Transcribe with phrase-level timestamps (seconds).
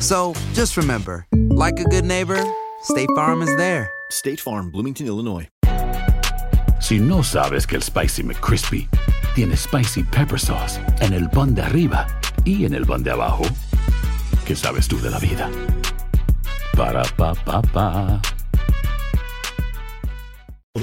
[0.00, 2.42] So just remember, like a good neighbor,
[2.82, 3.90] State Farm is there.
[4.10, 5.48] State Farm, Bloomington, Illinois.
[6.80, 8.88] Si no sabes que el Spicy McCrispy
[9.34, 12.06] tiene Spicy Pepper Sauce en el pan de arriba
[12.44, 13.44] y en el pan de abajo,
[14.44, 15.50] ¿qué sabes tú de la vida?
[16.76, 18.20] Para, pa, pa, pa.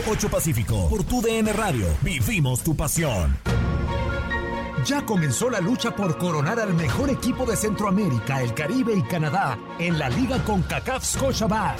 [0.07, 1.85] 8 Pacífico, por tu DN Radio.
[2.01, 3.37] Vivimos tu pasión.
[4.85, 9.57] Ya comenzó la lucha por coronar al mejor equipo de Centroamérica, el Caribe y Canadá
[9.77, 11.77] en la Liga CONCACAF Scotiabank.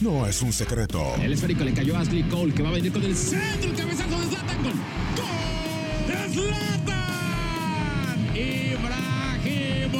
[0.00, 1.14] No es un secreto.
[1.20, 3.76] El esférico le cayó a Ashley Cole, que va a venir con el centro, el
[3.76, 4.62] cabezazo de Zlatan.
[4.62, 4.72] Gol.
[5.16, 5.26] ¡Gol!
[6.32, 8.34] ¡Zlatan!
[8.34, 9.94] ¡Ibrahimovic!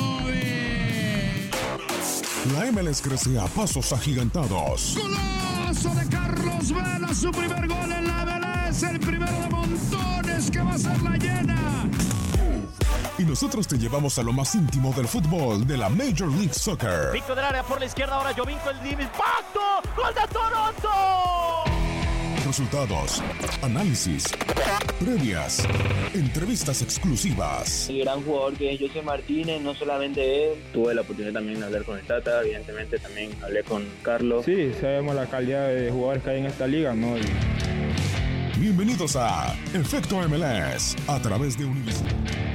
[2.55, 4.97] La MLS crece a pasos agigantados.
[4.97, 7.13] ¡Golazo de Carlos Vela!
[7.15, 11.17] Su primer gol en la MLS, el primero de montones que va a ser la
[11.19, 11.59] llena.
[13.19, 17.11] Y nosotros te llevamos a lo más íntimo del fútbol de la Major League Soccer.
[17.13, 19.61] Pico del área por la izquierda, ahora Jovinko el impacto.
[19.97, 20.89] ¡Gol de Toronto!
[22.47, 23.23] Resultados,
[23.63, 24.25] análisis,
[24.99, 25.67] previas,
[26.15, 27.89] entrevistas exclusivas.
[27.89, 30.59] El gran jugador que es José Martínez, no solamente él.
[30.73, 34.45] Tuve la oportunidad también de hablar con el Tata, evidentemente también hablé con Carlos.
[34.45, 37.17] Sí, sabemos la calidad de jugadores que hay en esta liga, ¿no?
[37.19, 37.23] Y
[38.61, 42.50] Bienvenidos a Efecto MLS a través de Univision.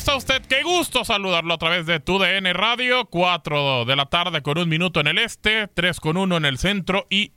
[0.00, 0.40] Está usted?
[0.46, 3.04] Qué gusto saludarlo a través de tu DN Radio.
[3.04, 6.56] 4 de la tarde con un minuto en el este, 3 con 1 en el
[6.56, 7.32] centro y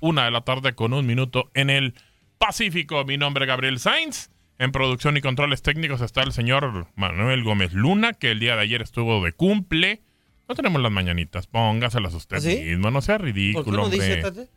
[0.00, 1.94] 1 de la tarde con un minuto en el
[2.36, 3.02] Pacífico.
[3.06, 4.28] Mi nombre es Gabriel Sainz.
[4.58, 8.62] En producción y controles técnicos está el señor Manuel Gómez Luna, que el día de
[8.62, 10.02] ayer estuvo de cumple.
[10.50, 12.56] No tenemos las mañanitas, póngaselas usted ¿Ah, sí?
[12.62, 14.32] mismo, no sea ridículo, ¿Por qué no hombre.
[14.32, 14.48] dice,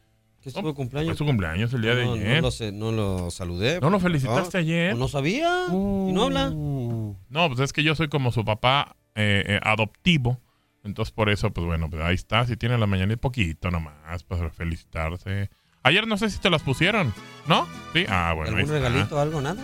[0.49, 1.11] estuvo de cumpleaños.
[1.11, 2.35] Fue su cumpleaños el día de no, ayer.
[2.35, 3.79] No lo, sé, no lo saludé.
[3.79, 4.95] ¿No lo felicitaste Ah, ayer?
[4.95, 5.65] No sabía.
[5.69, 6.49] ¿Y no habla?
[6.49, 10.39] No, pues es que yo soy como su papá eh, eh, adoptivo.
[10.83, 12.45] Entonces, por eso, pues bueno, pues ahí está.
[12.45, 15.49] Si tiene la mañana poquito nomás para felicitarse.
[15.83, 17.13] Ayer no sé si te las pusieron,
[17.47, 17.67] ¿no?
[17.93, 18.05] Sí.
[18.07, 18.55] Ah, bueno.
[18.57, 19.41] ¿Algún regalito algo?
[19.41, 19.61] Nada.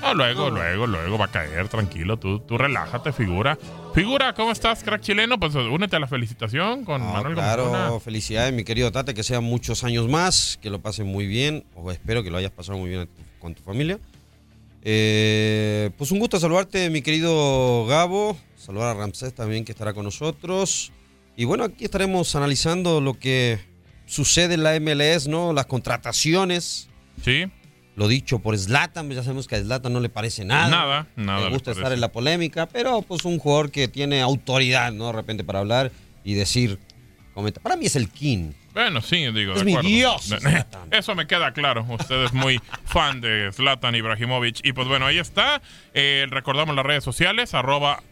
[0.00, 2.18] No, luego, luego, luego va a caer, tranquilo.
[2.18, 3.56] Tú, tú relájate, figura.
[3.94, 5.38] Figura, ¿cómo estás, crack chileno?
[5.38, 9.44] Pues únete a la felicitación con No, Manuel claro, felicidades, mi querido Tate, que sean
[9.44, 12.88] muchos años más, que lo pasen muy bien, o espero que lo hayas pasado muy
[12.88, 13.08] bien
[13.38, 13.98] con tu familia.
[14.82, 18.36] Eh, pues un gusto saludarte, mi querido Gabo.
[18.56, 20.90] Saludar a Ramsés también, que estará con nosotros.
[21.36, 23.60] Y bueno, aquí estaremos analizando lo que
[24.06, 25.52] sucede en la MLS, ¿no?
[25.52, 26.88] Las contrataciones.
[27.22, 27.44] Sí.
[27.94, 30.68] Lo dicho por Zlatan, ya sabemos que a Zlatan no le parece nada.
[30.68, 34.92] Nada, nada Le gusta estar en la polémica, pero pues un jugador que tiene autoridad,
[34.92, 35.08] ¿no?
[35.08, 35.92] De repente para hablar
[36.24, 36.78] y decir,
[37.34, 37.60] comenta.
[37.60, 38.52] Para mí es el King.
[38.72, 39.88] Bueno, sí, digo, Es de mi acuerdo.
[39.90, 40.34] Dios,
[40.90, 41.84] Eso me queda claro.
[41.86, 44.64] Usted es muy fan de Zlatan Ibrahimovic.
[44.64, 45.60] Y pues bueno, ahí está.
[45.92, 48.02] Eh, recordamos las redes sociales, arroba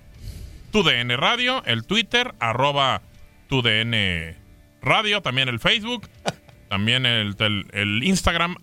[0.73, 3.01] TUDN Radio, el Twitter, arroba
[3.49, 4.37] TUDN
[4.83, 6.09] Radio, también el Facebook,
[6.69, 8.57] también el, el- el Instagram,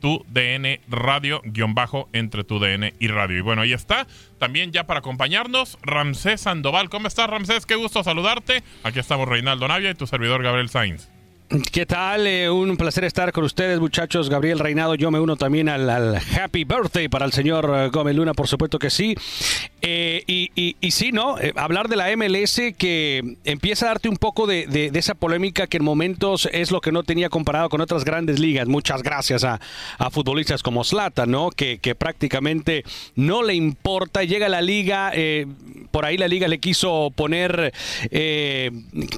[0.00, 3.38] TUDN Radio, guion bajo, entre TUDN y Radio.
[3.38, 4.06] Y bueno, ahí está.
[4.38, 6.88] También ya para acompañarnos, Ramsés Sandoval.
[6.90, 7.66] ¿Cómo estás, Ramsés?
[7.66, 8.62] Qué gusto saludarte.
[8.82, 11.15] Aquí estamos Reinaldo Navia y tu servidor Gabriel Sainz.
[11.48, 12.26] ¿Qué tal?
[12.26, 14.28] Eh, un placer estar con ustedes, muchachos.
[14.28, 18.34] Gabriel Reinado, yo me uno también al, Happy Birthday para el señor eh, Gómez Luna,
[18.34, 19.14] por supuesto que sí.
[19.80, 21.36] Eh, y, y- y sí, ¿no?
[21.54, 25.84] Hablar de la MLS que empieza a darte un poco de, esa polémica que en
[25.84, 28.66] momentos es lo que no tenía comparado con otras grandes ligas.
[28.66, 29.60] Muchas gracias a,
[30.10, 31.50] futbolistas como Slata, ¿no?
[31.50, 32.82] Que, que prácticamente
[33.14, 34.24] no le importa.
[34.24, 35.12] Llega la liga,
[35.92, 37.72] por ahí la liga le quiso poner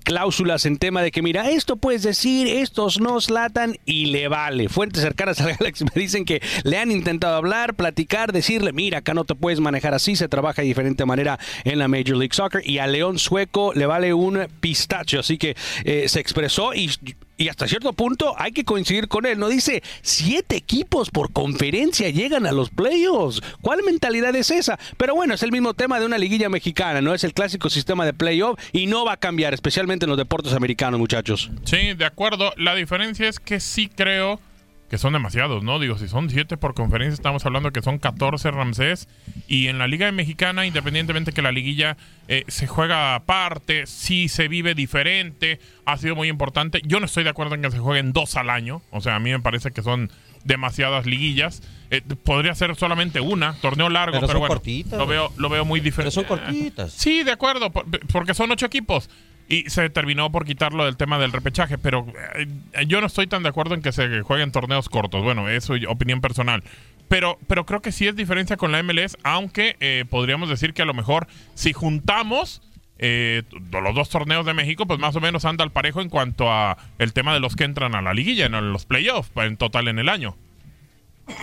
[0.05, 4.69] cláusulas en tema de que, mira, esto puedes decir, estos no Slatan y le vale.
[4.69, 9.15] Fuentes cercanas al Galaxy me dicen que le han intentado hablar, platicar, decirle, mira, acá
[9.15, 12.69] no te puedes manejar así, se trabaja de diferente manera en la Major League Soccer
[12.69, 15.21] y a León Sueco le vale un pistacho.
[15.21, 16.91] Así que eh, se expresó y
[17.39, 19.39] y hasta cierto punto hay que coincidir con él.
[19.39, 23.41] No dice siete equipos por conferencia llegan a los playoffs.
[23.63, 24.79] ¿Cuál mentalidad es esa?
[24.99, 27.15] Pero bueno, es el mismo tema de una liguilla mexicana, ¿no?
[27.15, 30.53] Es el clásico sistema de playoff y no va a cambiar, especialmente en los deportes
[30.53, 31.51] americanos, muchachos.
[31.65, 32.53] Sí, de acuerdo.
[32.57, 34.41] La diferencia es que sí creo
[34.89, 35.79] que son demasiados, ¿no?
[35.79, 39.09] Digo, si son 7 por conferencia, estamos hablando que son 14 Ramsés.
[39.47, 41.97] Y en la Liga Mexicana, independientemente que la liguilla
[42.27, 46.81] eh, se juega aparte, sí se vive diferente, ha sido muy importante.
[46.85, 48.81] Yo no estoy de acuerdo en que se jueguen dos al año.
[48.91, 50.11] O sea, a mí me parece que son
[50.45, 51.63] demasiadas liguillas.
[51.91, 54.99] Eh, podría ser solamente una, torneo largo, Pero pero, son bueno, cortitas.
[54.99, 56.15] lo veo, lo veo muy diferente.
[56.15, 56.93] Pero son cortitas.
[56.93, 59.11] Sí, de acuerdo, por- porque son ocho equipos.
[59.49, 62.47] Y se terminó por quitarlo del tema del repechaje, pero eh,
[62.87, 65.23] yo no estoy tan de acuerdo en que se jueguen torneos cortos.
[65.23, 66.63] Bueno, eso es opinión personal.
[67.09, 70.83] Pero, pero creo que sí es diferencia con la MLS, aunque eh, podríamos decir que
[70.83, 72.61] a lo mejor si juntamos
[72.99, 76.53] eh, los dos torneos de México, pues más o menos anda al parejo en cuanto
[76.53, 79.89] a el tema de los que entran a la liguilla, en los playoffs, en total
[79.89, 80.37] en el año.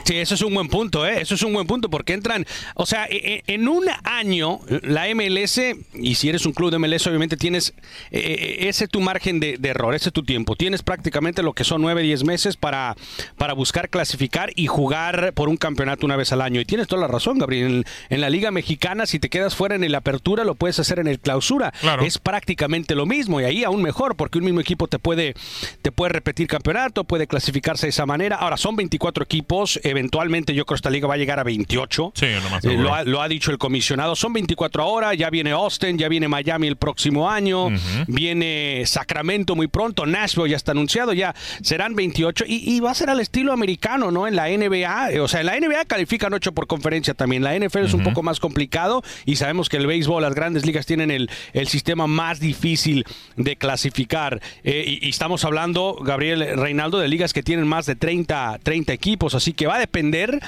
[0.03, 1.21] Sí, eso es un buen punto, ¿eh?
[1.21, 2.45] Eso es un buen punto porque entran,
[2.75, 5.59] o sea, e- e- en un año la MLS,
[5.93, 7.73] y si eres un club de MLS, obviamente tienes
[8.11, 10.55] eh, ese tu margen de, de error, ese tu tiempo.
[10.55, 12.95] Tienes prácticamente lo que son 9, 10 meses para,
[13.37, 16.61] para buscar clasificar y jugar por un campeonato una vez al año.
[16.61, 17.65] Y tienes toda la razón, Gabriel.
[17.67, 20.99] En, en la Liga Mexicana, si te quedas fuera en el apertura, lo puedes hacer
[20.99, 21.73] en el clausura.
[22.05, 25.33] Es prácticamente lo mismo y ahí aún mejor porque un mismo equipo te puede,
[25.81, 28.35] te puede repetir campeonato, puede clasificarse de esa manera.
[28.35, 32.11] Ahora, son 24 equipos, eventualmente yo creo que esta liga va a llegar a 28.
[32.15, 34.15] Sí, lo más Eh, lo, ha, lo ha dicho el comisionado.
[34.15, 37.69] Son 24 ahora, ya viene Austin, ya viene Miami el próximo año,
[38.07, 42.95] viene Sacramento muy pronto, Nashville ya está anunciado, ya serán 28 y, y va a
[42.95, 44.27] ser al estilo americano, ¿no?
[44.27, 47.57] En la NBA, eh, o sea, en la NBA califican 8 por conferencia también, la
[47.57, 51.11] NFL es un poco más complicado y sabemos que el béisbol, las grandes ligas tienen
[51.11, 57.07] el, el sistema más difícil de clasificar Eh, y, y estamos hablando, Gabriel Reinaldo, de
[57.07, 60.39] ligas que tienen más de 30, 30 equipos, así que va a depender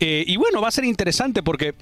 [0.00, 1.74] eh, y bueno, va a ser interesante porque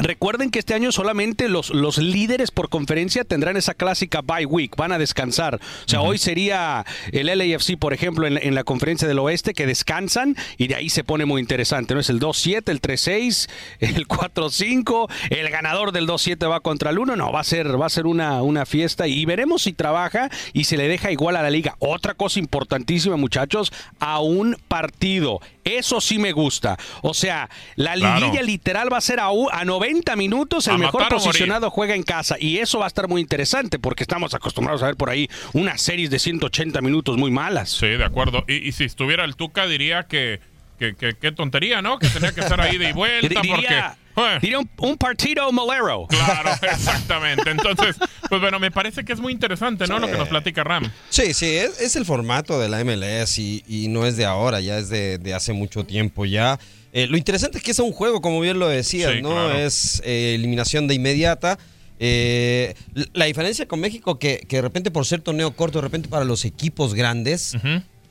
[0.00, 4.74] Recuerden que este año solamente los, los líderes por conferencia tendrán esa clásica bye week,
[4.76, 5.56] van a descansar.
[5.56, 9.66] O sea, hoy sería el LAFC, por ejemplo, en, en la conferencia del oeste, que
[9.66, 11.92] descansan y de ahí se pone muy interesante.
[11.94, 12.00] ¿no?
[12.00, 17.16] Es el 2-7, el 3-6, el 4-5, el ganador del 2-7 va contra el 1.
[17.16, 20.64] No, va a ser, va a ser una, una fiesta y veremos si trabaja y
[20.64, 21.76] se le deja igual a la liga.
[21.78, 25.40] Otra cosa importantísima, muchachos, a un partido.
[25.64, 26.78] Eso sí me gusta.
[27.02, 28.24] O sea, la Claro.
[28.24, 31.18] liguilla literal va a ser a, a 90 minutos el A mejor morir.
[31.18, 34.86] posicionado juega en casa y eso va a estar muy interesante porque estamos acostumbrados a
[34.86, 37.70] ver por ahí unas series de 180 minutos muy malas.
[37.70, 38.44] Sí, de acuerdo.
[38.48, 40.40] Y, y si estuviera el Tuca, diría que,
[40.78, 41.98] que, que- qué tontería, ¿no?
[41.98, 44.40] Que tenía que estar ahí de y vuelta Diría, porque...
[44.40, 46.06] diría un, un partido molero.
[46.08, 47.50] Claro, exactamente.
[47.50, 47.96] Entonces,
[48.28, 49.98] pues bueno, me parece que es muy interesante, ¿no?
[49.98, 50.90] Lo que nos platica Ram.
[51.08, 54.60] Sí, sí, es, es el formato de la MLS y, y no es de ahora,
[54.60, 56.58] ya es de, de hace mucho tiempo ya.
[56.92, 59.30] Eh, lo interesante es que es un juego, como bien lo decías, Sí, ¿no?
[59.30, 59.54] claro.
[59.58, 61.58] Es eh, eliminación de inmediata.
[61.98, 62.74] Eh,
[63.12, 66.24] la diferencia con México que, que de repente por ser torneo corto, de repente para
[66.24, 67.54] los equipos grandes,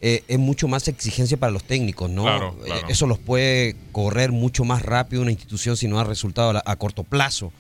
[0.02, 2.24] eh, es mucho más exigencia para los técnicos, ¿no?
[2.24, 2.72] Claro, Eh.
[2.88, 7.04] Eso los puede correr mucho más rápido una institución si no da resultado a corto
[7.04, 7.52] plazo.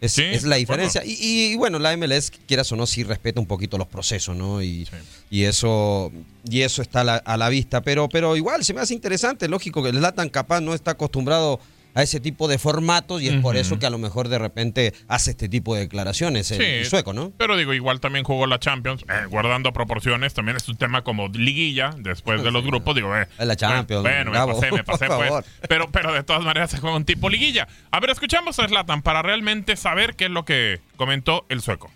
[0.00, 1.00] Es, Sí, es la diferencia.
[1.00, 1.16] bueno.
[1.18, 4.62] Y, y, bueno, la MLS, quieras o no, sí respeta un poquito los procesos, ¿no?
[4.62, 4.86] Y,
[5.30, 6.12] y eso
[6.44, 7.80] y eso está a la, a la vista.
[7.80, 11.60] Pero, pero igual se me hace interesante, lógico que el Latan capaz no está acostumbrado
[11.96, 14.92] a ese tipo de formatos y es por eso que a lo mejor de repente
[15.08, 17.32] hace este tipo de declaraciones el, Sí, el sueco, ¿no?
[17.38, 20.34] Pero digo, igual también jugó la Champions, eh, guardando proporciones.
[20.34, 22.94] También es un tema como liguilla, después de los grupos.
[22.94, 23.26] Digo, eh.
[23.38, 25.46] Es la Champions, Bueno, me pasé, me pasé, pues.
[25.68, 27.66] Pero, pero de todas maneras se juega un tipo liguilla.
[27.90, 31.90] A ver, escuchamos a Zlatan para realmente saber qué es lo que comentó el sueco.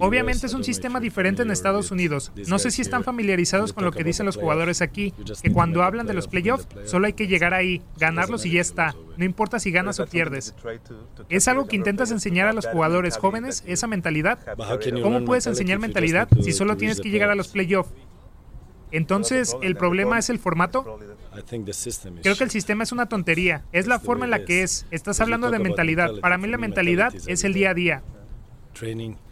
[0.00, 2.32] Obviamente es un sistema diferente en Estados Unidos.
[2.46, 5.12] No sé si están familiarizados con lo que dicen los jugadores aquí,
[5.42, 8.94] que cuando hablan de los playoffs, solo hay que llegar ahí, ganarlos y ya está.
[9.16, 10.54] No importa si ganas o pierdes.
[11.28, 14.38] Es algo que intentas enseñar a los jugadores jóvenes, esa mentalidad.
[15.02, 17.92] ¿Cómo puedes enseñar mentalidad si solo tienes que llegar a los playoffs?
[18.90, 20.98] Entonces, ¿el problema es el formato?
[22.22, 23.64] Creo que el sistema es una tontería.
[23.72, 24.86] Es la forma en la que es.
[24.90, 26.10] Estás hablando de mentalidad.
[26.20, 28.02] Para mí la mentalidad es el día a día.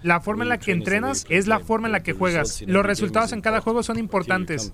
[0.02, 2.62] La forma en la que entrenas es la forma en la que juegas.
[2.66, 4.73] Los resultados en cada juego son importantes.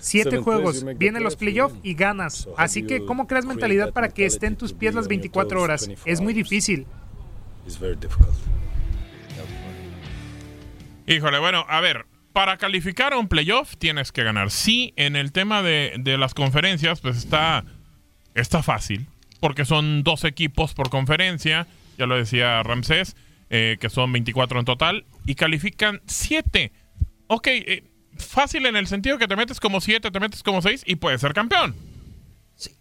[0.00, 2.48] Siete juegos, vienen los playoffs y ganas.
[2.56, 5.90] Así que, ¿cómo creas mentalidad para que esté en tus pies las 24 horas?
[6.04, 6.86] Es muy difícil.
[11.06, 14.50] Híjole, bueno, a ver, para calificar a un playoff tienes que ganar.
[14.50, 17.64] Sí, en el tema de, de las conferencias, pues está,
[18.34, 19.08] está fácil,
[19.40, 23.16] porque son dos equipos por conferencia, ya lo decía Ramsés,
[23.50, 26.72] eh, que son 24 en total, y califican 7.
[27.28, 27.84] Ok, eh,
[28.16, 31.20] fácil en el sentido que te metes como 7, te metes como 6 y puedes
[31.20, 31.74] ser campeón.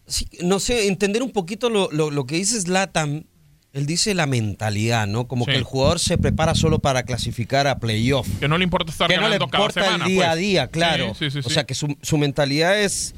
[0.08, 3.28] Sí, no sé, entender un poquito lo, lo, lo que dice Zlatan.
[3.74, 5.28] Él dice la mentalidad, ¿no?
[5.28, 5.52] Como Sí.
[5.52, 8.28] que el jugador se prepara solo para clasificar a playoff.
[8.40, 10.30] Que no le importa estar que no le ganando cada importa semana, el día a
[10.32, 10.40] pues.
[10.40, 11.14] día, claro.
[11.14, 11.54] Sí, sí, sí, o sí.
[11.54, 13.14] sea que su, su mentalidad es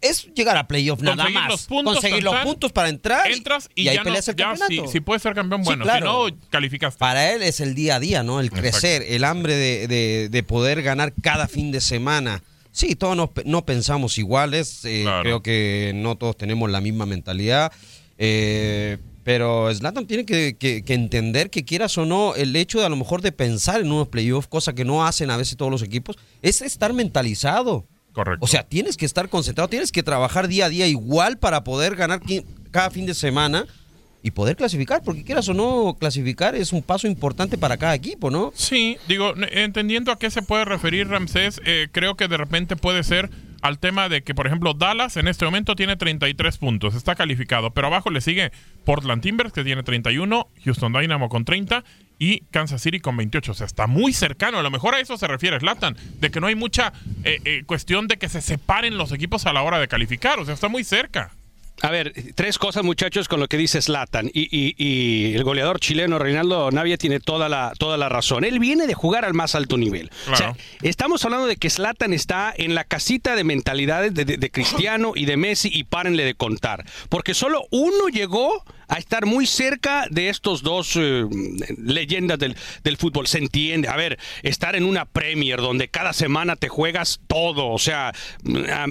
[0.00, 1.48] es llegar a playoff nada Conseguir más.
[1.50, 3.30] los puntos, Conseguir los puntos para entrar.
[3.30, 4.92] y- Entras y, y ahí ya, no, peleas el ya si, campeonato.
[4.92, 5.84] si puedes ser campeón, Sí, bueno.
[5.84, 6.26] claro.
[6.28, 6.96] Si no, calificas.
[6.96, 8.40] Para él es el día a día, ¿no?
[8.40, 12.42] El crecer, el hambre de, de- de poder ganar cada fin de semana.
[12.70, 14.84] Sí, todos no, no pensamos iguales.
[14.84, 17.72] eh, Creo que no todos tenemos la misma mentalidad.
[18.18, 22.86] eh, pero Zlatan tiene que, que- que entender que quieras o no, el hecho de
[22.86, 25.70] a lo mejor de pensar en unos playoffs, cosa que no hacen a veces todos
[25.70, 27.84] los equipos, es estar mentalizado.
[28.18, 28.44] Correcto.
[28.44, 31.94] O sea, tienes que estar concentrado, tienes que trabajar día a día igual para poder
[31.94, 32.20] ganar
[32.72, 33.64] cada fin de semana
[34.24, 38.28] y poder clasificar, porque quieras o no, clasificar es un paso importante para cada equipo,
[38.28, 38.50] ¿no?
[38.56, 43.04] Sí, digo, entendiendo a qué se puede referir Ramsés, eh, creo que de repente puede
[43.04, 43.30] ser
[43.62, 47.70] al tema de que, por ejemplo, Dallas en este momento tiene 33 puntos, está calificado,
[47.70, 48.52] pero abajo le sigue
[48.84, 51.84] Portland Timbers que tiene 31, Houston Dynamo con 30
[52.18, 53.52] y Kansas City con 28.
[53.52, 54.58] O sea, está muy cercano.
[54.58, 56.92] A lo mejor a eso se refiere Slatan, de que no hay mucha
[57.24, 60.38] eh, eh, cuestión de que se separen los equipos a la hora de calificar.
[60.38, 61.32] O sea, está muy cerca.
[61.80, 64.30] A ver, tres cosas, muchachos, con lo que dice Slatan.
[64.34, 68.44] Y, y- y el goleador chileno Reinaldo Navia tiene toda la, toda la razón.
[68.44, 70.10] Él viene de jugar al más alto nivel.
[70.32, 74.38] O sea, estamos hablando de que Slatan está en la casita de mentalidades de, de-
[74.38, 76.84] de Cristiano y de Messi y párenle de contar.
[77.08, 81.24] Porque solo uno llegó a estar muy cerca de estos dos eh,
[81.78, 83.26] leyendas del, del fútbol.
[83.26, 83.88] Se entiende.
[83.88, 87.68] A ver, estar en una Premier donde cada semana te juegas todo.
[87.68, 88.12] O sea,
[88.72, 88.86] a,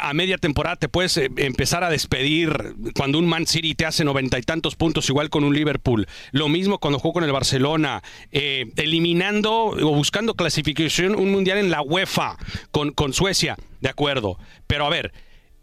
[0.00, 4.04] a media temporada te puedes eh, empezar a despedir cuando un Man City te hace
[4.04, 6.06] noventa y tantos puntos, igual con un Liverpool.
[6.32, 11.70] Lo mismo cuando jugó con el Barcelona, eh, eliminando o buscando clasificación un mundial en
[11.70, 12.36] la UEFA
[12.70, 13.56] con, con Suecia.
[13.80, 14.38] De acuerdo.
[14.66, 15.12] Pero a ver.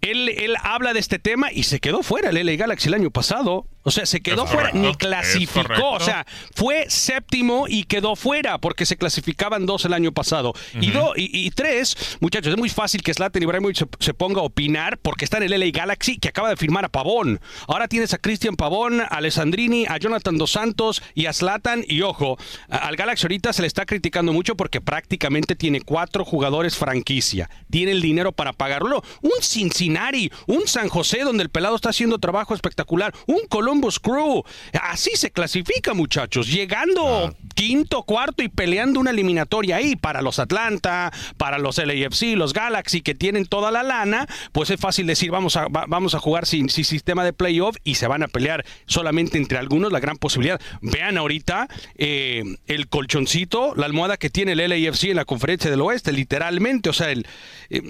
[0.01, 3.11] Él, él habla de este tema y se quedó fuera el LA Galaxy el año
[3.11, 3.65] pasado.
[3.88, 5.91] O sea, se quedó Es fuera, correcto, ni clasificó.
[5.91, 10.53] O sea, fue séptimo y quedó fuera porque se clasificaban dos el año pasado.
[10.82, 14.41] y, do- y, y tres, muchachos, es muy fácil que Zlatan Ibrahimovic se, se ponga
[14.41, 17.39] a opinar porque está en el LA Galaxy que acaba de firmar a Pavón.
[17.67, 21.86] Ahora tienes a Cristian Pavón, a Alessandrini, a Jonathan Dos Santos y a Zlatan.
[21.88, 22.38] Y ojo,
[22.70, 27.50] a- al Galaxy ahorita se le está criticando mucho porque prácticamente tiene cuatro jugadores franquicia.
[27.70, 29.01] Tiene el dinero para pagarlo.
[29.22, 34.43] Un Cincinnati, un San José donde el pelado está haciendo trabajo espectacular, un Columbus Crew.
[34.81, 36.48] Así se clasifica, muchachos.
[36.48, 42.53] Llegando quinto, cuarto y peleando una eliminatoria ahí para los Atlanta, para los LAFC, los
[42.53, 46.19] Galaxy que tienen toda la lana, pues es fácil decir vamos a, va- vamos a
[46.19, 50.00] jugar sin, sin sistema de playoff y se van a pelear solamente entre algunos, la
[50.00, 50.60] gran posibilidad.
[50.81, 51.67] Vean ahorita
[51.98, 56.89] eh, el colchoncito, la almohada que tiene el LAFC en la conferencia del oeste, literalmente,
[56.89, 57.25] o sea, el,
[57.69, 57.81] eh,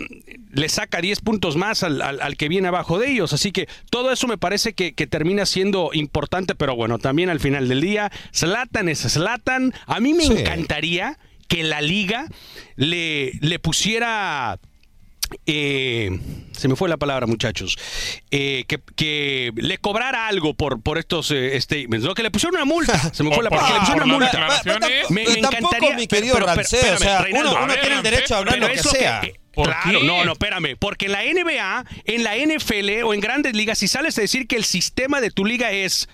[0.52, 3.32] le saca 10 puntos más al, al- al que viene abajo de ellos.
[3.34, 7.40] Así que todo eso me parece que, que termina siendo importante, pero bueno, también al
[7.40, 9.74] final del día, Slatan es Slatan.
[9.86, 10.34] A mí me Sí.
[10.34, 11.18] encantaría
[11.48, 12.28] que la liga
[12.76, 14.60] le, le pusiera
[15.46, 16.10] eh,
[16.54, 17.78] se me fue la palabra, muchachos,
[18.32, 22.14] eh, que, que le cobrara algo por, por estos eh, statements, ¿no?
[22.14, 22.98] Que le pusieron una multa.
[23.14, 23.68] Se me fue la palabra.
[23.68, 24.62] Que le pusieron una multa.
[24.64, 25.96] Me, me Pero tampoco, encantaría.
[25.98, 28.80] mi querido Ramsés, o sea, uno- uno tiene el derecho a hablar pero lo que
[28.80, 29.22] sea.
[29.24, 30.06] eh, ¿Por claro, qué?
[30.06, 30.76] no, no, espérame.
[30.78, 34.48] Porque en la NBA, en la NFL o en grandes ligas, si sales a decir
[34.48, 36.08] que el sistema de tu liga es.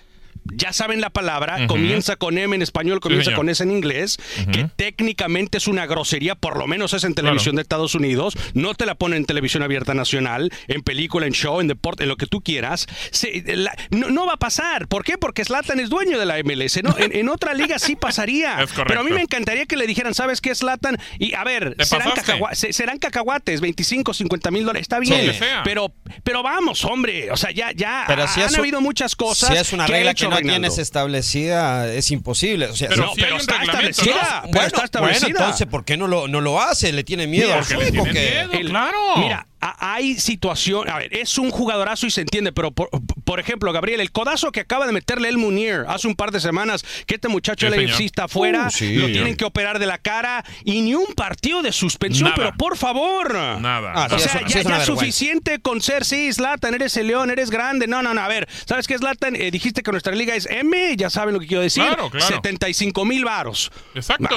[0.52, 4.18] Ya saben la palabra, comienza con M en español, comienza con S en inglés,
[4.52, 8.74] que técnicamente es una grosería, por lo menos es en televisión de Estados Unidos, no
[8.74, 12.16] te la ponen en televisión abierta nacional, en película, en show, en deporte, en lo
[12.16, 12.86] que tú quieras.
[13.10, 14.86] Se- la- no, no va a pasar.
[14.88, 15.16] ¿Por qué?
[15.18, 16.82] Porque Slatan es dueño de la MLS.
[16.82, 16.94] ¿no?
[16.98, 18.54] En, en otra liga sí pasaría.
[18.62, 18.84] Es correcto.
[18.88, 20.98] Pero a mí me encantaría que le dijeran, ¿sabes qué, Slatan?
[21.18, 22.12] Y a ver, serán,
[22.52, 25.10] se- serán cacahuates, 25, 50 mil dólares, está Sí.
[25.10, 25.34] bien.
[25.34, 25.62] Sea.
[25.64, 29.50] Pero, pero vamos, hombre, o sea, ya, ya Pero si han es, habido muchas cosas.
[29.50, 30.60] Si es una que regla hecho que no Reinaldo.
[30.68, 32.66] tienes establecida, es imposible.
[32.66, 34.14] O sea, Pero no, hay un está establecida.
[34.14, 34.20] ¿no?
[34.42, 35.26] Pero Bueno, está establecida.
[35.28, 36.92] bueno, entonces, ¿por qué no lo, no lo hace?
[36.92, 38.10] Le tiene miedo Mira, al fútbol.
[38.12, 39.46] que- El- Mira, a-
[39.78, 42.90] hay situación, a ver, es un jugadorazo y se entiende, pero por,
[43.24, 46.40] por ejemplo, Gabriel, el codazo que acaba de meterle el Munier hace un par de
[46.40, 47.94] semanas, que este muchacho Sí, del señor.
[47.94, 48.94] AFC está afuera, Uh, sí.
[48.96, 52.36] lo tienen que operar de la cara y ni un partido de suspensión, Nada.
[52.36, 53.32] pero por favor.
[53.34, 53.92] Nada.
[53.94, 56.96] Ah, o sí, sea, eso- sí ya, es ya suficiente con ser, sí, Zlatan, eres
[56.96, 57.86] el león, eres grande.
[57.86, 59.36] No, no, no, a ver, ¿sabes qué, Zlatan?
[59.36, 61.82] Eh, dijiste que nuestra liga es M, ya saben lo que quiero decir.
[61.84, 62.26] Claro, claro.
[62.26, 63.70] 75 mil varos.
[63.94, 64.36] Exacto.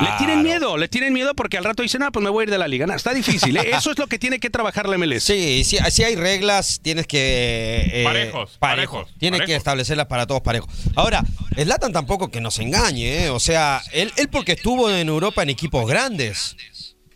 [0.00, 2.44] Le tienen miedo, le tienen miedo porque al rato dicen, ah, pues me voy a
[2.44, 2.86] ir de la liga.
[2.86, 3.70] No, está difícil, ¿eh?
[3.76, 5.24] Eso es lo que tiene que trabajar la MLS.
[5.24, 7.82] Sí, sí, si hay reglas, tienes que...
[7.92, 10.68] eh, Parejos, parejos, Tienes que establecerlas para todos parejos.
[10.94, 11.24] Ahora,
[11.56, 13.30] Zlatan tampoco que nos engañe, ¿eh?
[13.30, 16.56] O sea, él, él porque estuvo en Europa en equipos grandes.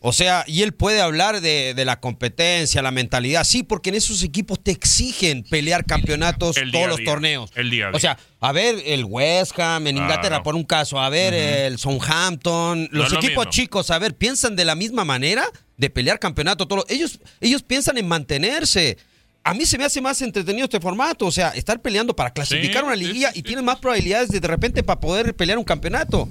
[0.01, 3.45] O sea, y él puede hablar de, de la competencia, la mentalidad.
[3.45, 7.51] Sí, porque en esos equipos te exigen pelear campeonatos El día todos los día, torneos.
[7.57, 7.91] el día.
[7.93, 11.79] O sea, a ver el West Ham en Inglaterra, por un caso, a ver el
[11.79, 16.67] Southampton, los equipos chicos, a ver, piensan de la misma manera de pelear campeonato.
[16.67, 18.97] Todos los- ellos, ellos piensan en mantenerse.
[19.45, 22.83] A mí se me hace más entretenido este formato, o sea, estar peleando para clasificar
[22.83, 25.65] Sí, una sí, liguilla y tienen más probabilidades de de repente para poder pelear un
[25.65, 26.29] campeonato.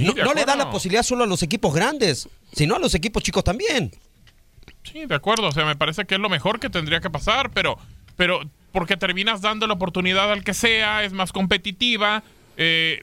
[0.00, 3.22] No no le da la posibilidad solo a los equipos grandes, sino a los equipos
[3.22, 3.92] chicos también.
[4.84, 5.48] Sí, de acuerdo.
[5.48, 7.78] O sea, me parece que es lo mejor que tendría que pasar, pero,
[8.16, 8.40] pero
[8.72, 12.22] porque terminas dando la oportunidad al que sea, es más competitiva.
[12.56, 13.02] eh,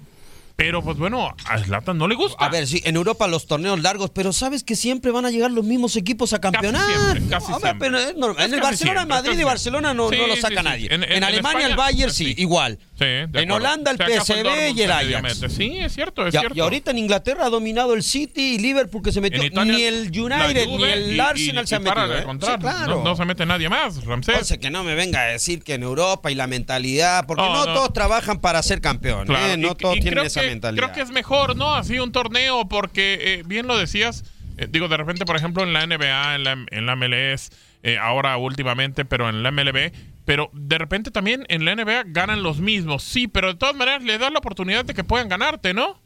[0.55, 2.45] pero pues bueno, a Zlatan no le gusta.
[2.45, 5.51] A ver, sí, en Europa los torneos largos, pero sabes que siempre van a llegar
[5.51, 6.85] los mismos equipos a campeonar.
[6.85, 7.89] siempre, casi No, hombre, siempre.
[7.91, 8.37] pero es normal.
[8.39, 10.19] Es en el casi Barcelona, siempre, Madrid casi y Barcelona no, siempre.
[10.19, 10.63] no lo Sí, saca sí, sí.
[10.63, 10.85] nadie.
[10.87, 12.35] En- En, en- en Alemania España, el Bayern sí, sí.
[12.37, 12.79] igual.
[12.97, 13.51] Sí, de en.
[13.51, 15.45] Holanda el PSV y el Ajax.
[15.49, 16.55] Sí, es cierto, es y, cierto.
[16.57, 19.43] y ahorita en Inglaterra ha dominado el City y Liverpool que se metió.
[19.43, 22.19] Italia, ni el United Juve ni el y- Arsenal y- se para metido.
[22.19, 22.23] ¿eh?
[22.23, 22.53] contar.
[22.53, 22.95] Sí, claro.
[22.97, 24.33] no, no se mete nadie más, Ramsés.
[24.33, 27.65] Entonces que no me venga a decir que en Europa y la mentalidad, porque No,
[27.65, 29.57] todos trabajan para ser campeón, ¿eh?
[29.57, 30.81] no todos tienen esa que-.
[30.81, 31.75] Creo que es mejor, ¿no?
[31.75, 34.23] Así un torneo, porque eh, bien lo decías,
[34.57, 37.51] eh, digo, de repente, por ejemplo, en la NBA, en la, en la MLS,
[37.83, 39.91] eh, ahora últimamente, pero en la MLB,
[40.25, 44.03] pero de repente también en la NBA ganan los mismos, sí, pero de todas maneras
[44.03, 46.01] le das la oportunidad de que puedan ganarte, ¿no?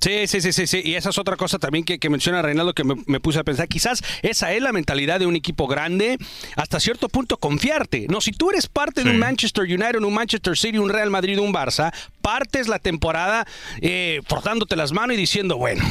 [0.00, 0.80] Sí, sí, sí, sí, sí.
[0.84, 3.44] Y esa es otra cosa también que, que menciona Reinaldo que me, me puse a
[3.44, 3.68] pensar.
[3.68, 6.18] Quizás esa es la mentalidad de un equipo grande,
[6.56, 8.06] hasta cierto punto confiarte.
[8.08, 11.38] No, si tú eres parte de un Manchester United, un Manchester City, un Real Madrid,
[11.38, 13.46] un Barça, partes la temporada
[13.80, 15.84] eh, frotándote las manos y diciendo, bueno,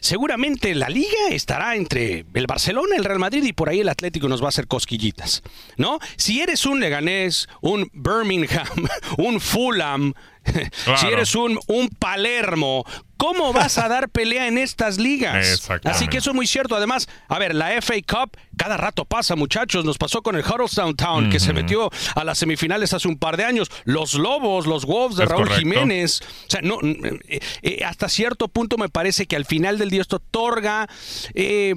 [0.00, 4.28] seguramente la liga estará entre el Barcelona, el Real Madrid y por ahí el Atlético
[4.28, 5.42] nos va a hacer cosquillitas,
[5.76, 5.98] ¿no?
[6.16, 8.66] Si eres un Leganés, un Birmingham,
[9.18, 10.14] un Fulham,
[10.96, 12.84] si eres un, un Palermo,
[13.16, 15.68] ¿cómo vas a dar pelea en estas ligas?
[15.84, 16.76] Así que eso es muy cierto.
[16.76, 19.84] Además, a ver, la FA Cup cada rato pasa, muchachos.
[19.84, 23.36] Nos pasó con el Huddlestone Town, que se metió a las semifinales hace un par
[23.36, 23.70] de años.
[23.84, 25.60] Los Lobos, los Wolves de Es Raúl correcto.
[25.60, 26.20] Jiménez.
[26.22, 30.02] O sea, no, eh, eh, hasta cierto punto me parece que al final del día
[30.02, 30.88] esto otorga...
[31.34, 31.74] eh,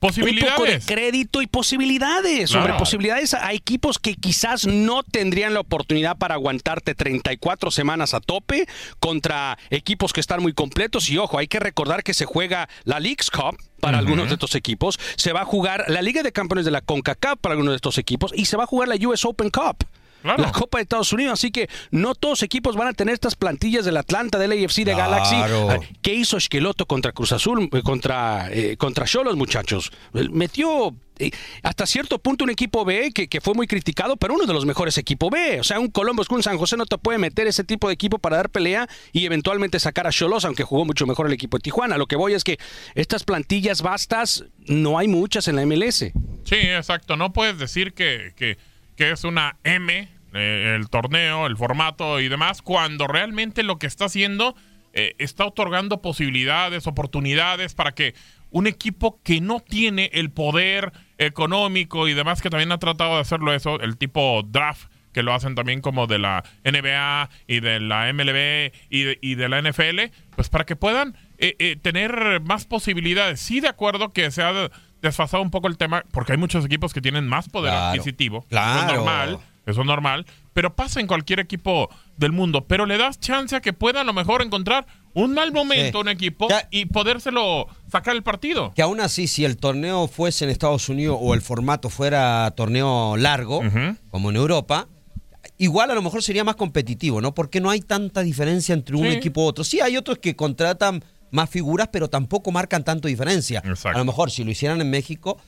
[0.00, 0.86] un poco de Posibilidades.
[0.86, 2.50] crédito y posibilidades.
[2.50, 2.78] Sobre Claro.
[2.78, 8.66] posibilidades a equipos que quizás no tendrían la oportunidad para aguantarte 34 semanas a tope
[9.00, 11.10] contra equipos que están muy completos.
[11.10, 14.54] Y ojo, hay que recordar que se juega la Leagues Cup para algunos de estos
[14.54, 14.98] equipos.
[15.16, 17.98] Se va a jugar la Liga de Campeones de la CONCACAF para algunos de estos
[17.98, 18.32] equipos.
[18.34, 19.84] Y se va a jugar la US Open Cup.
[20.22, 23.84] La Copa de Estados Unidos, así que no todos equipos van a tener estas plantillas
[23.84, 25.36] del Atlanta, del AFC, de Galaxy.
[25.36, 25.70] Claro.
[25.70, 29.92] Ah, ¿Qué hizo Esqueloto contra Cruz Azul, eh, contra eh, contra Cholos, muchachos?
[30.14, 31.30] Eh, Metió eh,
[31.62, 34.64] hasta cierto punto un equipo B que, que fue muy criticado, pero uno de los
[34.64, 35.60] mejores equipos B.
[35.60, 38.18] O sea, un Columbus un San José no te puede meter ese tipo de equipo
[38.18, 41.62] para dar pelea y eventualmente sacar a Cholos, aunque jugó mucho mejor el equipo de
[41.62, 41.98] Tijuana.
[41.98, 42.58] Lo que voy es que
[42.94, 46.12] estas plantillas vastas no hay muchas en la MLS.
[46.44, 47.16] Sí, exacto.
[47.16, 48.56] No puedes decir que, que,
[48.98, 53.86] que es una M, eh, el torneo, el formato y demás, cuando realmente lo que
[53.86, 54.56] está haciendo
[54.92, 58.14] eh, está otorgando posibilidades, oportunidades para que
[58.50, 63.20] un equipo que no tiene el poder económico y demás, que también ha tratado de
[63.20, 67.78] hacerlo eso, el tipo draft, que lo hacen también como de la NBA y de
[67.78, 72.66] la MLB y de, y de la NFL, pues para que puedan eh, tener más
[72.66, 73.40] posibilidades.
[73.40, 74.70] Sí, de acuerdo que se ha
[75.02, 77.86] desfasado un poco el tema, porque hay muchos equipos que tienen más poder Claro.
[77.88, 78.38] adquisitivo.
[78.38, 78.88] Eso Claro.
[78.90, 82.64] es normal, eso es normal, pero pasa en cualquier equipo del mundo.
[82.66, 86.00] Pero le das chance a que pueda a lo mejor encontrar un mal momento a
[86.02, 88.72] un equipo y podérselo sacar el partido.
[88.74, 93.16] Que aún así, si el torneo fuese en Estados Unidos o el formato fuera torneo
[93.16, 93.62] largo,
[94.10, 94.86] como en Europa,
[95.58, 97.34] igual a lo mejor sería más competitivo, ¿no?
[97.34, 99.14] Porque no hay tanta diferencia entre un Sí.
[99.14, 99.64] equipo u otro.
[99.64, 103.62] Sí, hay otros que contratan más figuras, pero tampoco marcan tanto diferencia.
[103.94, 105.38] A lo mejor si lo hicieran en México,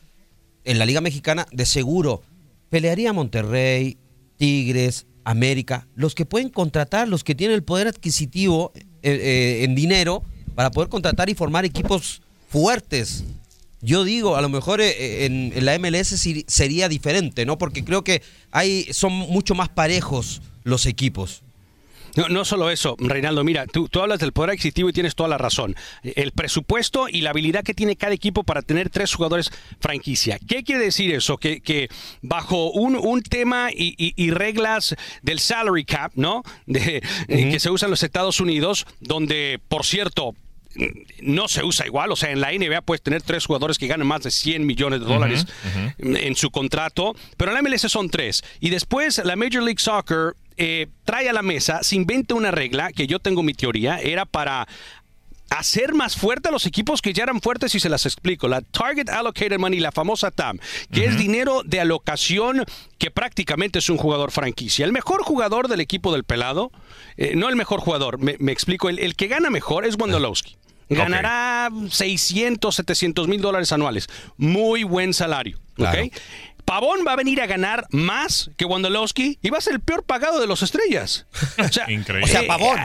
[0.65, 2.23] en la Liga Mexicana, de seguro
[2.69, 3.99] pelearía Monterrey,
[4.37, 9.75] Tigres, América, los que pueden contratar, los que tienen el poder adquisitivo eh, eh, en
[9.75, 10.23] dinero
[10.55, 13.25] para poder contratar y formar equipos fuertes.
[13.83, 16.15] Yo digo, a lo mejor eh, en, en la MLS
[16.47, 17.59] sería diferente, ¿no?
[17.59, 21.43] Porque creo que hay, son mucho más parejos los equipos.
[22.17, 25.29] No, no solo eso, Reinaldo, mira, tú, tú hablas del poder adquisitivo y tienes toda
[25.29, 25.77] la razón.
[26.03, 30.39] El presupuesto y la habilidad que tiene cada equipo para tener tres jugadores franquicia.
[30.49, 31.37] ¿Qué quiere decir eso?
[31.39, 31.89] Que, que
[32.23, 36.43] bajo un, un tema y, y- y reglas del salary cap, ¿no?
[36.67, 40.35] De, eh, que se usa en los Estados Unidos, donde, por cierto,
[41.21, 42.13] no se usa igual.
[42.13, 45.01] O sea, en la NBA puedes tener tres jugadores que ganan más de 100 millones
[45.01, 45.47] de dólares
[45.99, 48.43] en su contrato, pero en la MLS son tres.
[48.61, 52.93] Y después la Major League Soccer eh, trae a la mesa, se inventa una regla,
[52.93, 54.69] que yo tengo mi teoría, era para
[55.49, 58.47] hacer más fuerte a los equipos que ya eran fuertes y se las explico.
[58.47, 60.59] La Target Allocated Money, la famosa TAM,
[60.93, 62.67] que es dinero de alocación
[62.99, 64.85] que prácticamente es un jugador franquicia.
[64.85, 66.71] El mejor jugador del equipo del pelado,
[67.17, 70.59] eh, no el mejor jugador, me, me explico, el, el que gana mejor es Wondolowski.
[70.91, 74.09] Ganará 600, 700 mil dólares anuales.
[74.37, 75.59] Muy buen salario.
[76.71, 80.05] Pavón va a venir a ganar más que Wondolowski y va a ser el peor
[80.05, 81.27] pagado de los estrellas.
[81.59, 82.25] O sea, Increíble.
[82.25, 82.79] O sea, Pavón.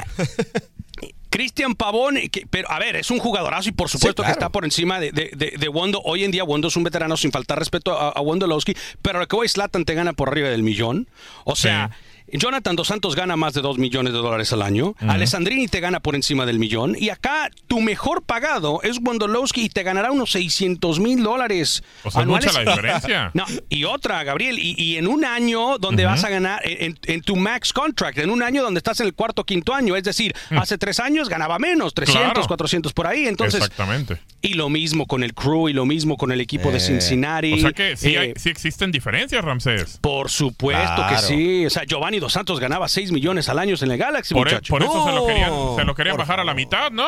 [1.29, 4.33] Cristian Pavón, que- pero a ver, es un jugadorazo y por supuesto claro.
[4.33, 6.01] que está por encima de, de, de- de Wondo.
[6.05, 9.27] Hoy en día Wondo es un veterano sin faltar respeto a, a Wondolowski, pero lo
[9.27, 11.09] que voy, Slatan te gana por arriba del millón.
[11.43, 11.91] O sea,
[12.31, 14.95] Jonathan Dos Santos gana más de dos millones de dólares al año.
[14.99, 16.95] Alessandrini te gana por encima del millón.
[16.99, 21.83] Y acá tu mejor pagado es Wondolowski y te ganará unos 600 mil dólares.
[22.03, 22.65] O sea, es mucha anuales.
[22.65, 23.31] la diferencia.
[23.35, 27.21] No, y otra, Gabriel, y, y en un año donde vas a ganar, en, en
[27.21, 30.03] tu max contract, en un año donde estás en el cuarto o quinto año, es
[30.03, 32.31] decir, hace tres años ganaba menos, 300, Mm.
[32.33, 32.47] Claro.
[32.47, 33.61] 400 por ahí, entonces...
[33.61, 34.17] Exactamente.
[34.41, 37.53] Y lo mismo con el crew y lo mismo con el equipo de Eh, Cincinnati.
[37.53, 39.97] O sea que sí, Eh, hay- sí existen diferencias, Ramsés.
[40.01, 41.65] Por supuesto que sí.
[41.65, 44.51] O sea, Giovanni Dos Santos ganaba 6 millones al año en el Galaxy, Por, e-
[44.51, 44.71] muchacho.
[44.73, 47.07] por eso se lo querían, se lo querían bajar a la mitad, ¿no?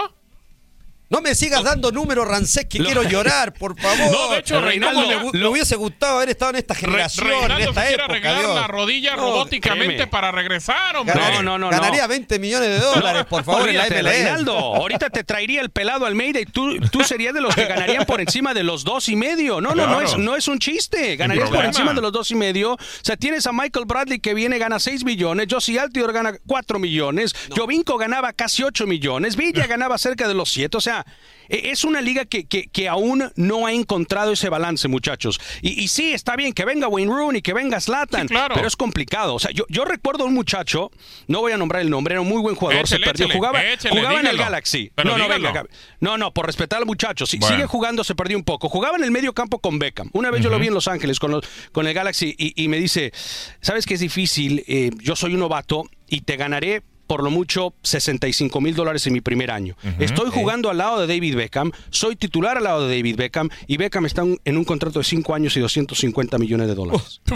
[1.09, 3.97] No me sigas dando números, Rancés, que quiero llorar, por favor.
[4.11, 7.27] No, de hecho, Reinaldo, ¿Cómo me, gu- me hubiese gustado haber estado en esta generación,
[7.27, 8.05] en Reinaldo esta se quiere época.
[8.13, 8.55] arreglar Dios.
[8.55, 10.07] la rodilla No, robóticamente créeme.
[10.07, 11.15] para regresar, hombre.
[11.15, 14.11] Ganaría, no, no, ganaría 20 millones de dólares, por favor, en la Olvídate, MLS.
[14.13, 18.05] Reinaldo, ahorita te traería el pelado Almeida y tú, tú serías de los que ganarían
[18.05, 19.61] por encima de los dos y medio.
[19.61, 21.15] No, no, no es, no es un chiste.
[21.15, 22.73] Ganarías por encima de los dos y medio.
[22.73, 25.47] O sea, tienes a Michael Bradley que viene, gana 6 millones.
[25.49, 27.33] Josie Altior gana 4 millones.
[27.55, 29.35] Jovinko ganaba casi 8 millones.
[29.35, 30.75] Villa ganaba cerca de los 7.
[30.77, 30.96] O sea,
[31.49, 35.39] e- es una liga que, que- que aún no ha encontrado ese balance, muchachos.
[35.62, 38.55] Y, y sí, está bien que venga Wayne Rooney, que venga Slatan, Sí, claro.
[38.55, 39.36] pero es complicado.
[39.36, 40.91] O sea, yo, yo recuerdo a un muchacho,
[41.27, 43.25] no voy a nombrar el nombre, era un muy buen jugador, Échale, se perdió.
[43.25, 44.38] échale, jugaba échale, jugaba en el.
[44.38, 44.91] Galaxy.
[44.95, 45.43] Pero no, no, dígalo.
[45.47, 45.69] venga, Gaby.
[45.99, 47.25] no, no, por respetar al muchacho.
[47.25, 47.55] Si, Bueno.
[47.55, 48.69] Sigue jugando, se perdió un poco.
[48.69, 50.10] Jugaba en el medio campo con Beckham.
[50.13, 52.67] Una vez yo lo vi en Los Ángeles con, los- con el Galaxy y, y
[52.67, 53.12] me dice,
[53.62, 54.63] ¿sabes qué es difícil?
[54.67, 59.13] Eh, yo soy un novato y te ganaré por lo mucho 65 mil dólares en
[59.13, 59.75] mi primer año.
[59.99, 63.77] Estoy jugando al lado de David Beckham, soy titular al lado de David Beckham y
[63.77, 67.21] Beckham está un- en un contrato de 5 años y 250 millones de dólares.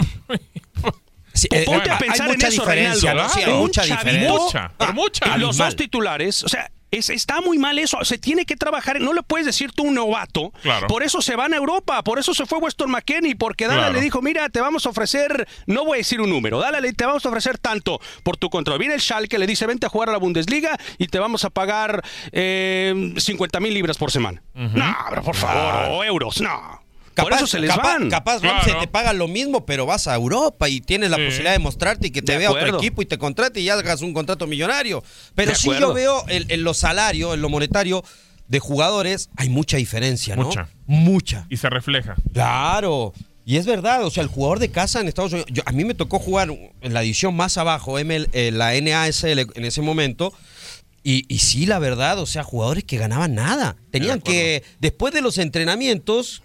[1.34, 3.22] Sí, eh, Ponte a hay pensar en mucha eso, diferencia, Reinaldo.
[3.22, 3.28] ¿no?
[3.34, 4.32] Sí, hay mucha chavito, diferencia.
[4.38, 5.34] Mucha, pero mucha.
[5.36, 7.98] Y los dos titulares, o sea, es- está muy mal eso.
[8.04, 9.00] Se tiene que trabajar.
[9.00, 10.52] No le puedes decir tú un novato.
[10.62, 10.86] Claro.
[10.86, 12.02] Por eso se van a Europa.
[12.04, 13.34] Por eso se fue Weston McKenney.
[13.34, 13.94] Porque Dala Claro.
[13.94, 15.48] le dijo: Mira, te vamos a ofrecer.
[15.66, 16.60] No voy a decir un número.
[16.60, 18.78] Dala le te vamos a ofrecer tanto por tu control.
[18.78, 21.50] Viene el Schalke, le dice: Vente a jugar a la Bundesliga y te vamos a
[21.50, 22.02] pagar
[22.32, 24.42] eh, 50 mil libras por semana.
[24.54, 25.88] No, pero por favor.
[25.90, 26.40] O euros.
[26.40, 26.81] No.
[27.14, 28.10] Por eso se les capaz, van.
[28.10, 28.56] Capaz, Claro.
[28.58, 31.24] Ramsey, te pagan lo mismo, pero vas a Europa y tienes la Sí.
[31.24, 34.00] posibilidad de mostrarte y que te De vea otro equipo y te contrate y hagas
[34.02, 35.02] un contrato millonario.
[35.34, 35.88] Pero De sí acuerdo.
[35.88, 38.02] yo veo en, en los salarios, en lo monetario
[38.48, 40.44] de jugadores, hay mucha diferencia, ¿no?
[40.44, 40.68] Mucha.
[40.86, 41.46] Mucha.
[41.50, 42.14] Y se refleja.
[42.32, 43.12] Claro.
[43.44, 45.84] Y es verdad, o sea, el jugador de casa en Estados Unidos, yo- a mí
[45.84, 46.48] me tocó jugar
[46.80, 50.32] en la división más abajo, ML, eh, la NASL en ese momento,
[51.04, 53.74] Y, y sí, la verdad, o sea, jugadores que ganaban nada.
[53.90, 56.44] Tenían que, después de los entrenamientos,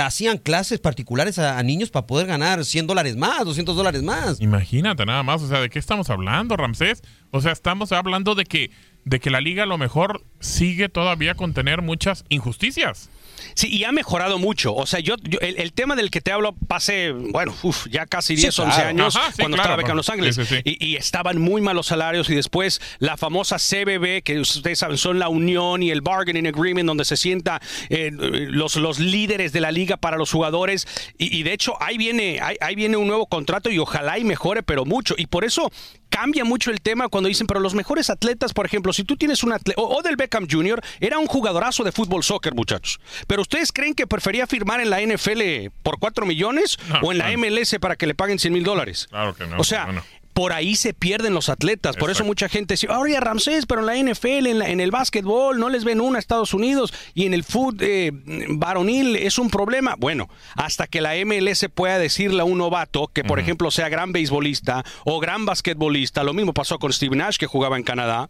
[0.00, 4.40] hacían clases particulares a, a niños para poder ganar 100 dólares más, 200 dólares más.
[4.40, 7.02] Imagínate nada más, o sea, ¿de qué estamos hablando, Ramsés?
[7.30, 8.70] O sea, estamos hablando de que,
[9.04, 13.10] de que la liga a lo mejor sigue todavía con tener muchas injusticias.
[13.54, 14.74] Sí, y ha mejorado mucho.
[14.74, 18.06] O sea, yo, yo- el, el tema del que te hablo pasé, bueno, uf, ya
[18.06, 18.88] casi Sí, 10, 11 claro.
[18.88, 20.36] años Ajá, sí, cuando claro, estaba acá en Los Ángeles.
[20.36, 20.62] sí, sí, sí.
[20.64, 25.18] Y, y estaban muy malos salarios y después la famosa CBB, que ustedes saben, son
[25.18, 29.72] la unión y el bargaining agreement donde se sienta eh, los, los líderes de la
[29.72, 30.86] liga para los jugadores.
[31.18, 34.24] Y, y de hecho, ahí viene, ahí, ahí viene un nuevo contrato y ojalá y
[34.24, 35.14] mejore, pero mucho.
[35.18, 35.70] Y por eso
[36.12, 39.42] cambia mucho el tema cuando dicen, pero los mejores atletas, por ejemplo, si tú tienes
[39.42, 43.00] un atleta, o, del Beckham Jr., era un jugadorazo de fútbol soccer, muchachos.
[43.26, 47.18] Pero ustedes creen que prefería firmar en la NFL por 4 millones No, o en
[47.18, 47.32] la.
[47.36, 49.06] MLS para que le paguen 100 mil dólares?
[49.08, 49.56] Claro que no.
[49.58, 50.02] O sea, no.
[50.32, 51.96] Por ahí se pierden los atletas.
[51.96, 54.90] Por eso mucha gente dice, oye, Ramsés, pero en la NFL, en, la- en el
[54.90, 58.12] básquetbol, no les ven una a Estados Unidos y en el fútbol eh,
[58.48, 59.94] varonil es un problema.
[59.98, 64.12] Bueno, hasta que la MLS pueda decirle a un novato que, por ejemplo, sea gran
[64.12, 68.28] beisbolista o gran basquetbolista, lo mismo pasó con Steve Nash, que jugaba en Canadá,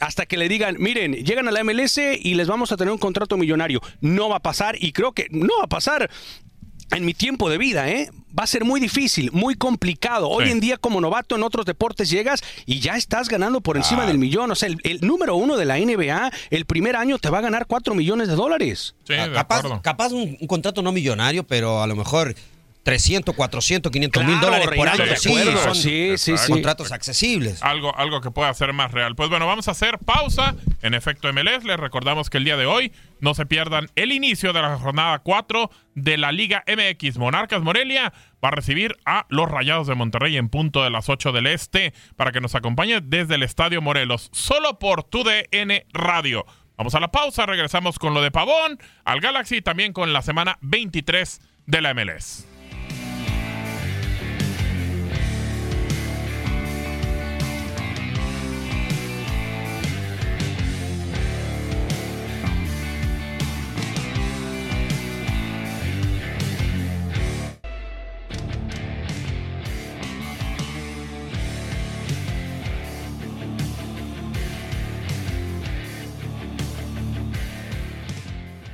[0.00, 2.98] hasta que le digan, miren, llegan a la MLS y les vamos a tener un
[2.98, 3.80] contrato millonario.
[4.00, 6.10] No va a pasar y creo que no va a pasar
[6.92, 8.10] en mi tiempo de vida, ¿eh?
[8.38, 10.28] Va a ser muy difícil, muy complicado.
[10.28, 10.52] Hoy Sí.
[10.52, 14.16] en día, como novato en otros deportes, llegas y ya estás ganando por encima del
[14.18, 14.50] millón.
[14.50, 17.42] O sea, el, el número uno de la NBA, el primer año te va a
[17.42, 18.94] ganar 4 millones de dólares.
[19.06, 22.34] Sí, Ah, de capaz, capaz un, un contrato no millonario, pero a lo mejor
[22.82, 25.16] 300, 400, 500 mil Claro, dólares por año.
[25.56, 26.50] son Sí, sí, sí.
[26.52, 27.62] contratos accesibles.
[27.62, 29.14] Algo, algo que pueda ser más real.
[29.14, 31.64] Pues bueno, vamos a hacer pausa en efecto MLS.
[31.64, 35.20] Les recordamos que el día de hoy no se pierdan el inicio de la jornada
[35.20, 37.18] 4 de la Liga MX.
[37.18, 38.12] Monarcas Morelia
[38.44, 41.94] va a recibir a los Rayados de Monterrey en punto de las 8 del Este
[42.16, 46.44] para que nos acompañe desde el Estadio Morelos, solo por TUDN Radio.
[46.76, 50.22] Vamos a la pausa, regresamos con lo de Pavón, al Galaxy y también con la
[50.22, 52.48] semana 23 de la MLS.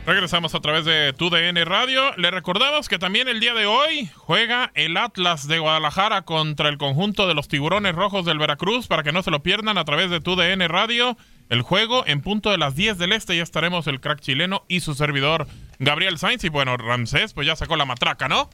[0.08, 2.16] Regresamos a través de TUDN Radio.
[2.16, 6.78] Le recordamos que también el día de hoy juega el Atlas de Guadalajara contra el
[6.78, 10.08] conjunto de los Tiburones Rojos del Veracruz para que no se lo pierdan a través
[10.08, 11.18] de TUDN Radio.
[11.50, 14.80] El juego en punto de las 10 del Este ya estaremos el crack chileno y
[14.80, 15.46] su servidor
[15.78, 16.42] Gabriel Sainz.
[16.42, 18.48] Y bueno, Ramsés pues ya sacó la matraca, ¿no?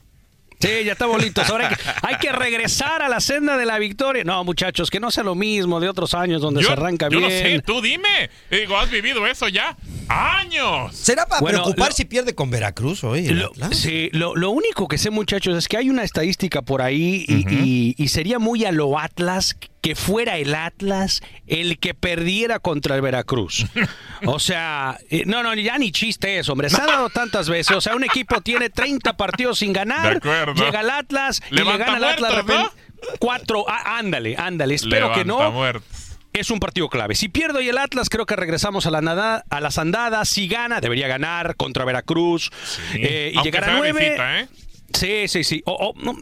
[0.59, 1.41] Sí, ya está bonito.
[1.47, 4.25] Ahora hay que, hay que regresar a la senda de la victoria.
[4.25, 7.19] No, muchachos, que no sea lo mismo de otros años donde yo, se arranca yo
[7.19, 7.23] bien.
[7.23, 8.29] no sé, tú dime.
[8.51, 9.77] Digo, has vivido eso ya
[10.09, 10.95] años.
[10.95, 13.27] ¿Será para Bueno, preocupar lo- si pierde con Veracruz hoy?
[13.27, 13.77] el Lo, Atlas?
[13.77, 17.45] sí, lo, lo único que sé, muchachos, es que hay una estadística por ahí y,
[17.53, 22.95] y- y sería muy a lo Atlas que fuera el Atlas el que perdiera contra
[22.95, 23.65] el Veracruz.
[24.27, 26.69] O sea, eh, no, no, ya ni chiste eso, hombre.
[26.69, 27.75] Se ha dado tantas veces.
[27.75, 30.53] O sea, un equipo tiene 30 partidos sin ganar, De acuerdo.
[30.65, 32.69] llega al Atlas y le gana al Atlas de repente.
[33.19, 34.73] Cuatro, ah, ándale, ándale.
[34.73, 35.51] Espero que no.
[35.51, 36.14] muertos.
[36.35, 37.15] Es un partido clave.
[37.15, 40.27] Si pierdo y el Atlas, creo que regresamos a, la nada, a las andadas.
[40.27, 42.51] Si gana, debería ganar contra Veracruz.
[42.93, 43.99] eh, y Aunque llegar a nueve.
[43.99, 44.47] visita, ¿eh?
[44.93, 45.61] Sí, sí, sí.
[45.65, 46.15] O- o, no,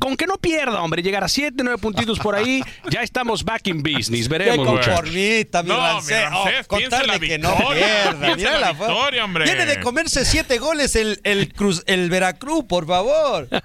[0.00, 1.02] con que no pierda, hombre.
[1.02, 2.62] Llegar a siete, nueve puntitos por ahí.
[2.90, 4.28] ya estamos back in business.
[4.28, 4.66] Qué Veremos.
[4.66, 4.94] muchachos.
[4.96, 6.16] conformista, mi No, Rancés.
[6.18, 8.36] mi Rancés, Oh, en la contarle que no pierda.
[8.36, 9.44] Mira la la victoria, hombre.
[9.44, 13.48] Viene de comerse siete goles el, el, Cruz, el Veracruz, por favor.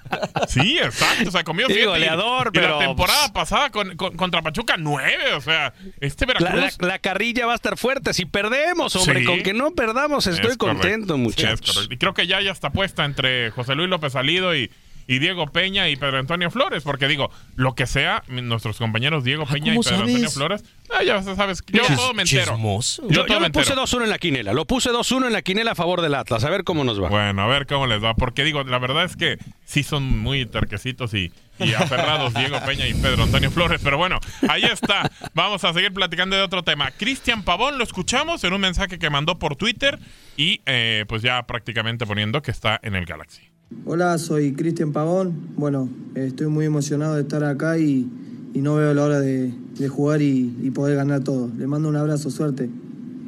[0.47, 1.29] Sí, exacto.
[1.29, 4.15] O sea, comió Sí, siete y- goleador, y, pero, la temporada pues, pasada con, con-
[4.15, 5.33] contra Pachuca nueve.
[5.35, 6.77] O sea, este La, Veracruz.
[6.79, 8.13] la- la carrilla va a estar fuerte.
[8.13, 9.25] Si perdemos, hombre, Sí.
[9.25, 10.81] con que no perdamos, estoy Es correcto.
[10.81, 11.75] contento, Sí, es muchachos.
[11.75, 11.93] correcto.
[11.93, 14.15] y creo que ya ya está puesta entre José Luis López
[14.55, 14.71] Y,
[15.05, 19.45] y Diego Peña y Pedro Antonio Flores, porque digo, lo que sea, nuestros compañeros Diego
[19.45, 20.09] Peña y ¿cómo Pedro sabes?
[20.15, 20.63] Antonio Flores,
[20.97, 22.53] ah, ya sabes, yo Chis- todo me entero.
[22.53, 23.01] chismoso.
[23.09, 23.85] yo, todo yo me lo puse entero.
[23.85, 24.53] 2-1 en la quinela.
[24.53, 26.45] Lo puse 2-1 en la quinela a favor del Atlas.
[26.45, 27.09] A ver cómo nos va.
[27.09, 30.45] Bueno, a ver cómo les va, porque digo, la verdad es que sí son muy
[30.45, 35.11] terquecitos y, y aferrados Diego Peña y Pedro Antonio Flores, pero bueno, ahí está.
[35.33, 36.91] Vamos a seguir platicando de otro tema.
[36.91, 39.99] Cristian Pavón lo escuchamos en un mensaje que mandó por Twitter
[40.37, 43.49] y eh, pues ya prácticamente poniendo que está en el Galaxy.
[43.85, 45.49] Hola, soy Cristian Pavón.
[45.57, 48.07] Bueno, estoy muy emocionado de estar acá y,
[48.55, 49.51] no veo la hora de,
[49.89, 51.49] jugar y, poder ganar todo.
[51.57, 52.69] Le mando un abrazo, suerte.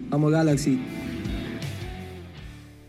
[0.09, 0.79] Vamos Galaxy.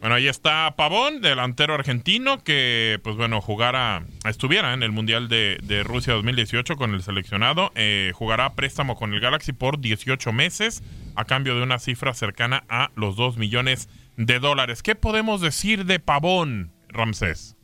[0.00, 5.58] Bueno, ahí está Pavón, delantero argentino, que, pues bueno, jugara, estuviera en el Mundial de,
[5.64, 7.72] de Rusia 2018 con el seleccionado.
[7.74, 10.84] Eh, jugará préstamo con el Galaxy por 18 meses.
[11.16, 14.82] a cambio de una cifra cercana a los 2 millones de dólares.
[14.82, 17.56] ¿Qué podemos decir de Pavón, Ramsés?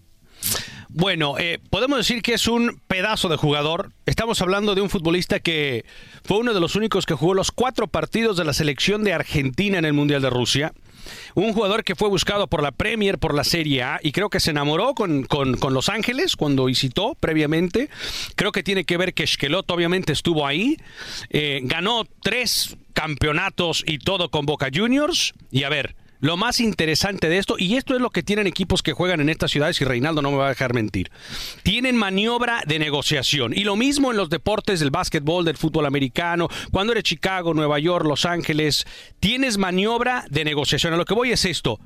[0.95, 3.92] Bueno, eh, podemos decir que es un pedazo de jugador.
[4.05, 5.87] Estamos hablando de un futbolista que
[6.23, 9.79] fue uno de los únicos que jugó los cuatro partidos de la selección de Argentina
[9.79, 10.75] en el Mundial de Rusia.
[11.35, 14.38] Un jugador que fue buscado por la Premier, por la Serie A, y creo que
[14.38, 17.88] se enamoró con, con, Los Ángeles cuando visitó previamente.
[18.37, 20.77] Creo que tiene que ver que Esquelot obviamente estuvo ahí.
[21.31, 25.33] Eh, ganó tres campeonatos y todo con Boca Juniors.
[25.51, 28.80] Y a ver, lo más interesante de esto, y esto es lo que tienen equipos
[28.80, 31.11] que juegan en estas ciudades, y Reinaldo no me va a dejar mentir,
[31.64, 33.52] tienen maniobra de negociación.
[33.52, 37.80] Y lo mismo en los deportes del básquetbol, del fútbol americano, cuando eres Chicago, Nueva
[37.80, 38.87] York, Los Ángeles,
[39.18, 40.94] tienes maniobra de negociación.
[40.94, 41.80] A lo que voy es esto.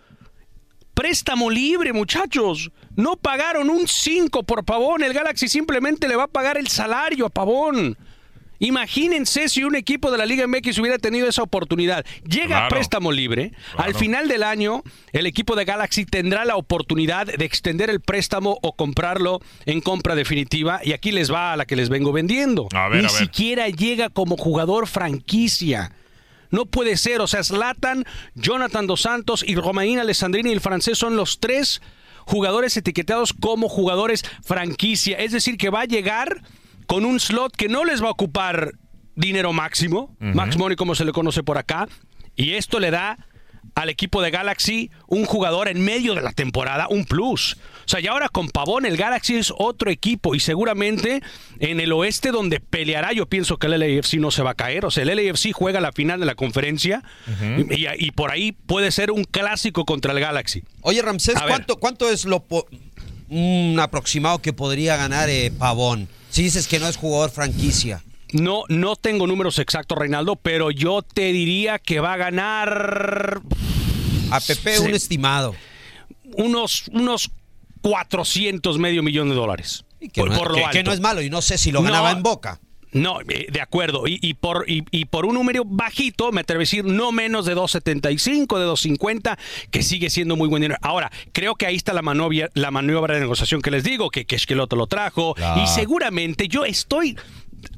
[0.92, 2.70] Préstamo libre, muchachos.
[2.94, 5.02] No pagaron un 5 por Pavón.
[5.02, 7.96] El Galaxy simplemente le va a pagar el salario a Pavón.
[8.58, 12.04] Imagínense si un equipo de la Liga MX hubiera tenido esa oportunidad.
[12.28, 13.52] Llega a préstamo libre.
[13.76, 18.58] Al final del año, el equipo de Galaxy tendrá la oportunidad de extender el préstamo
[18.62, 20.80] o comprarlo en compra definitiva.
[20.82, 22.68] Y aquí les va a la que les vengo vendiendo.
[22.74, 23.18] A ver, Ni a ver.
[23.18, 25.92] siquiera llega como jugador franquicia.
[26.50, 27.20] No puede ser.
[27.20, 31.82] O sea, Zlatan, Jonathan Dos Santos y Romain Alessandrini, el francés, son los tres
[32.24, 35.18] jugadores etiquetados como jugadores franquicia.
[35.18, 36.40] Es decir, que va a llegar
[36.86, 38.72] con un slot que no les va a ocupar
[39.14, 41.88] dinero máximo, max money como se le conoce por acá,
[42.36, 43.18] y esto le da
[43.74, 47.54] al equipo de Galaxy un jugador en medio de la temporada, un plus.
[47.84, 51.20] O sea, y ahora con Pavón el Galaxy es otro equipo y seguramente
[51.58, 54.86] en el oeste donde peleará, yo pienso que el LAFC no se va a caer.
[54.86, 57.02] O sea, el LAFC juega la final de la conferencia
[57.68, 60.62] y, y- y por ahí puede ser un clásico contra el Galaxy.
[60.82, 61.34] Oye, Ramsés.
[61.48, 62.44] ¿cuánto, ¿cuánto es lo
[63.28, 66.08] un aproximado que podría ganar eh, Pavón?
[66.30, 68.02] Si dices que no es jugador franquicia.
[68.32, 73.40] No, no tengo números exactos, Reinaldo, pero yo te diría que va a ganar
[74.30, 75.54] A Pepe un estimado.
[76.36, 77.30] unos, unos
[77.82, 79.84] 400 medio millón de dólares.
[80.00, 80.72] Que, por, no, por lo que- alto.
[80.76, 82.16] que no es malo y no sé si lo ganaba No.
[82.18, 82.60] en Boca.
[82.96, 84.06] No, eh, de acuerdo.
[84.06, 87.44] Y, y por, y, y por un número bajito, me atrevo a decir, no menos
[87.44, 89.38] de 2.75, de 2.50,
[89.70, 90.78] que sigue siendo muy buen dinero.
[90.82, 94.24] Ahora, creo que ahí está la maniobra, la maniobra de negociación que les digo, que,
[94.24, 95.34] que Esqueloto lo trajo.
[95.34, 95.62] Claro.
[95.62, 97.16] Y seguramente yo estoy...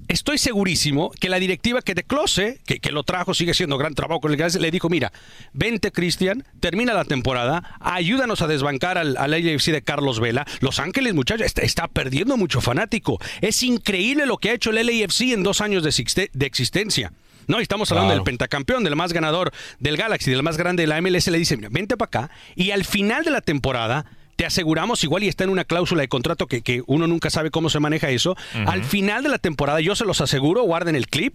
[0.09, 3.95] Estoy segurísimo que la directiva que de Close, que, que lo trajo, sigue siendo gran
[3.95, 5.13] trabajo con el Galaxy, le dijo, mira,
[5.53, 10.47] vente Cristian, termina la temporada, ayúdanos a desbancar al, al de Carlos Vela.
[10.61, 13.19] Los Ángeles, muchachos, está, está perdiendo mucho fanático.
[13.43, 17.13] Es increíble lo que ha hecho el LAFC en dos años de, existe- de existencia.
[17.47, 18.21] No, y estamos hablando Claro.
[18.21, 21.29] del pentacampeón, del más ganador del Galaxy, del más grande de la MLS.
[21.29, 22.31] Le dice, mira, vente para acá.
[22.57, 24.05] Y al final de la temporada,
[24.39, 27.51] te aseguramos, igual y está en una cláusula de contrato que, que uno nunca sabe
[27.51, 28.37] cómo se maneja eso.
[28.69, 31.35] Al final de la temporada, yo se los aseguro, guarden el clip.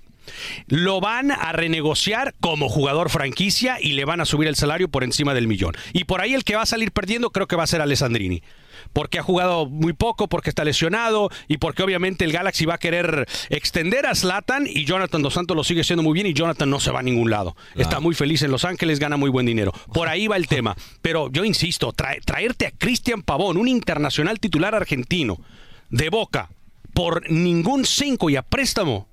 [0.68, 5.04] Lo van a renegociar como jugador franquicia y le van a subir el salario por
[5.04, 5.76] encima del millón.
[5.92, 8.42] Y por ahí el que va a salir perdiendo creo que va a ser Alessandrini.
[8.93, 12.77] Porque ha jugado muy poco, porque está lesionado y porque obviamente el Galaxy va a
[12.77, 16.69] querer extender a Zlatan y Jonathan Dos Santos lo sigue haciendo muy bien y Jonathan
[16.69, 17.56] no se va a ningún lado.
[17.75, 19.71] Está muy feliz en Los Ángeles, gana muy buen dinero.
[19.93, 20.75] Por ahí va el tema.
[21.01, 25.39] Pero yo insisto, trae- traerte a Cristian Pavón, un internacional titular argentino,
[25.89, 26.49] de boca,
[26.93, 29.08] por ningún cinco y a préstamo.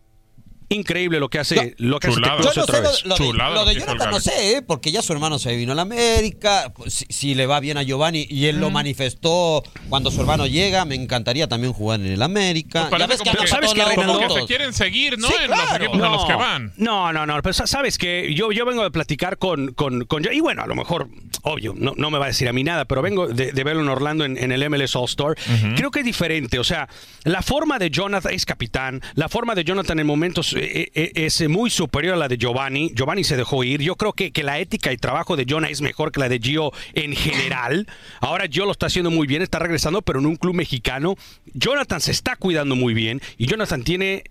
[0.73, 2.41] Increíble lo que hace, lo que hace Chulada.
[2.43, 3.05] Yo no otra sé, lo, vez.
[3.05, 4.63] lo de, Chulada lo lo Jonathan no sé, ¿eh?
[4.63, 7.83] porque ya su hermano se vino a la América, si, si le va bien a
[7.83, 12.23] Giovanni y él lo manifestó cuando su hermano llega, me encantaría también jugar en el
[12.23, 12.87] América.
[12.89, 15.27] Pues ya ves que ¿sabes Como que se quieren seguir, ¿no?
[15.27, 16.73] Sí, en los equipos a los que van.
[16.77, 20.25] No, no, no, pero sa- sabes que yo, yo vengo de platicar con, con, con-
[20.33, 21.09] Y bueno, a lo mejor,
[21.43, 23.83] obvio, no, no me va a decir a mí nada, pero vengo de, de verlo
[23.83, 25.35] en Orlando en, en el MLS All Star.
[25.75, 26.61] Creo que es diferente.
[26.61, 26.89] O sea,
[27.25, 29.03] la forma de Jonathan es capitán.
[29.15, 32.93] La forma de Jonathan en momentos es muy superior a la de Giovanni.
[32.95, 33.81] Giovanni se dejó ir.
[33.83, 36.39] Yo creo que, que la ética y trabajo de Jonah es mejor que la de
[36.39, 37.87] Gio en general.
[38.21, 41.17] Ahora Gio lo está haciendo muy bien, está regresando, pero en un club mexicano.
[41.55, 44.25] Jonathan se está cuidando muy bien y Jonathan tiene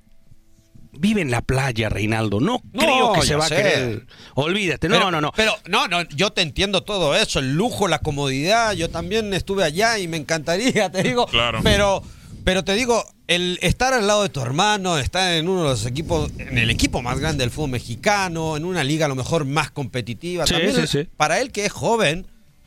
[0.92, 2.40] vive en la playa, Reinaldo.
[2.40, 3.54] No, No, creo que se va sé.
[3.54, 4.06] a querer.
[4.36, 4.90] Olvídate.
[4.90, 5.32] No, Pero- no, no.
[5.36, 8.74] Pero no, no, yo te entiendo todo eso, el lujo, la comodidad.
[8.74, 11.28] Yo también estuve allá y me encantaría, te digo.
[11.28, 11.60] Claro.
[11.64, 12.02] Pero,
[12.44, 15.86] pero te digo, el estar al lado de tu hermano, estar en uno de los
[15.86, 19.46] equipos, en el equipo más grande del fútbol mexicano, en una liga a lo mejor
[19.46, 21.08] más competitiva, Sí, también sí, sí.
[21.16, 22.26] para él que es joven,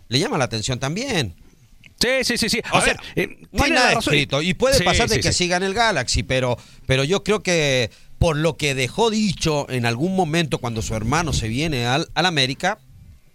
[0.09, 1.35] le llama la atención también.
[2.01, 2.61] Sí, sí, sí, sí.
[2.73, 4.41] O A sea, ver, eh, no hay nada escrito.
[4.41, 5.39] Y puede Sí, pasar de sí, que sí.
[5.45, 6.57] siga en el Galaxy, pero,
[6.87, 11.33] pero yo creo que por lo que dejó dicho en algún momento cuando su hermano
[11.33, 12.79] se viene al, al América,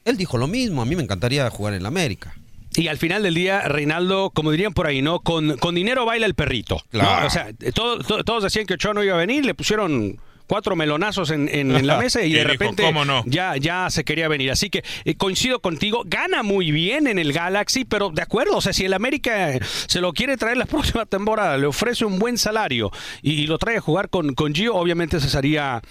[0.05, 0.81] él dijo lo mismo.
[0.81, 2.35] A mí me encantaría jugar en la América.
[2.77, 5.19] Y al final del día, Reinaldo, como dirían por ahí, ¿no?
[5.19, 6.75] Con, con dinero baila el perrito.
[6.91, 6.99] ¿no?
[6.99, 7.27] Claro.
[7.27, 10.77] O sea, todo- to- todos decían que Ochoa no iba a venir, le pusieron cuatro
[10.77, 13.21] melonazos en, en- en la mesa y, Y de dijo, repente "¿Cómo no?".
[13.25, 14.49] ya, ya se quería venir.
[14.51, 18.61] Así que eh, coincido contigo, gana muy bien en el Galaxy, pero de acuerdo, o
[18.61, 22.37] sea, si el América se lo quiere traer la próxima temporada, le ofrece un buen
[22.37, 25.81] salario y, y lo trae a jugar con, con Gio, obviamente se sería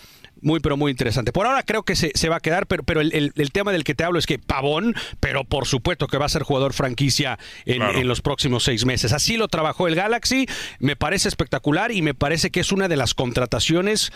[0.42, 1.32] muy, pero muy interesante.
[1.32, 3.72] Por ahora creo que se, se va a quedar, pero, pero el, el- el tema
[3.72, 6.72] del que te hablo es que Pavón, pero por supuesto que va a ser jugador
[6.74, 7.98] franquicia en, Claro.
[7.98, 9.12] en los próximos seis meses.
[9.12, 10.46] Así lo trabajó el Galaxy,
[10.78, 14.12] me parece espectacular y me parece que es una de las contrataciones.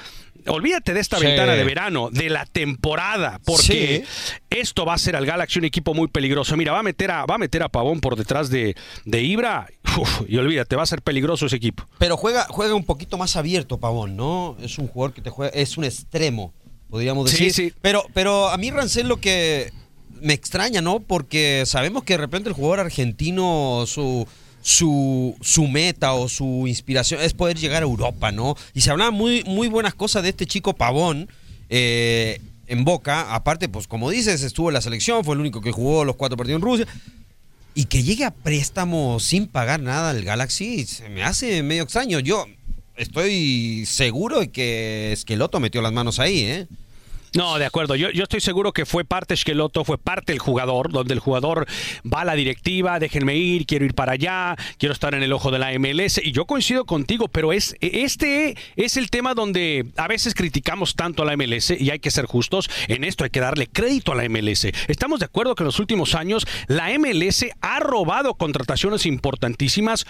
[0.47, 1.27] Olvídate de esta Sí.
[1.27, 4.05] ventana de verano, de la temporada, porque
[4.51, 6.57] esto va a ser al Galaxy un equipo muy peligroso.
[6.57, 8.75] Mira, va a meter a, va a, meter a Pavón por detrás de,
[9.05, 9.69] de Ibra
[9.99, 11.85] uf, y olvídate, va a ser peligroso ese equipo.
[11.99, 14.57] Pero juega, juega un poquito más abierto, Pavón, ¿no?
[14.63, 16.53] Es un jugador que te juega, es un extremo,
[16.89, 17.71] podríamos Sí, decir.
[17.71, 17.75] sí.
[17.83, 19.73] Pero, pero a mí Rancel lo que
[20.21, 21.01] me extraña, ¿no?
[21.01, 24.27] Porque sabemos que de repente el jugador argentino, su,
[24.63, 28.57] su, su meta o su inspiración es poder llegar a Europa, ¿no?
[28.75, 31.29] Y se hablaban muy, muy buenas cosas de este chico Pavón.
[31.69, 32.41] eh,
[32.71, 36.05] en Boca, aparte, pues como dices, estuvo en la selección, fue el único que jugó
[36.05, 36.87] los cuatro partidos en Rusia.
[37.75, 42.21] Y que llegue a préstamo sin pagar nada al Galaxy me hace medio extraño.
[42.21, 42.47] Yo
[42.97, 46.69] estoy seguro de que Esqueloto metió las manos ahí, ¿eh?
[47.35, 47.95] No, de acuerdo.
[47.95, 51.67] Yo, yo estoy seguro que fue parte Esqueloto, fue parte el jugador, donde el jugador
[52.13, 55.51] va a la directiva, déjenme ir, quiero ir para allá, quiero estar en el ojo
[55.51, 56.21] de la MLS.
[56.23, 61.23] Y yo coincido contigo, pero es este es el tema donde a veces criticamos tanto
[61.23, 62.69] a la MLS y hay que ser justos.
[62.89, 64.67] En esto hay que darle crédito a la MLS.
[64.89, 70.07] Estamos de acuerdo que en los últimos años la MLS ha robado contrataciones importantísimas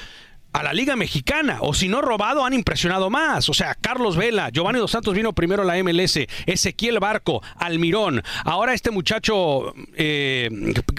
[0.53, 3.49] a la Liga Mexicana, o si no robado, han impresionado más.
[3.49, 8.23] O sea, Carlos Vela, Giovanni Dos Santos vino primero a la MLS, Ezequiel Barco, Almirón,
[8.45, 10.51] ahora este muchacho eh,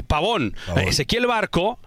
[0.07, 1.79] Pavón, Ezequiel Barco.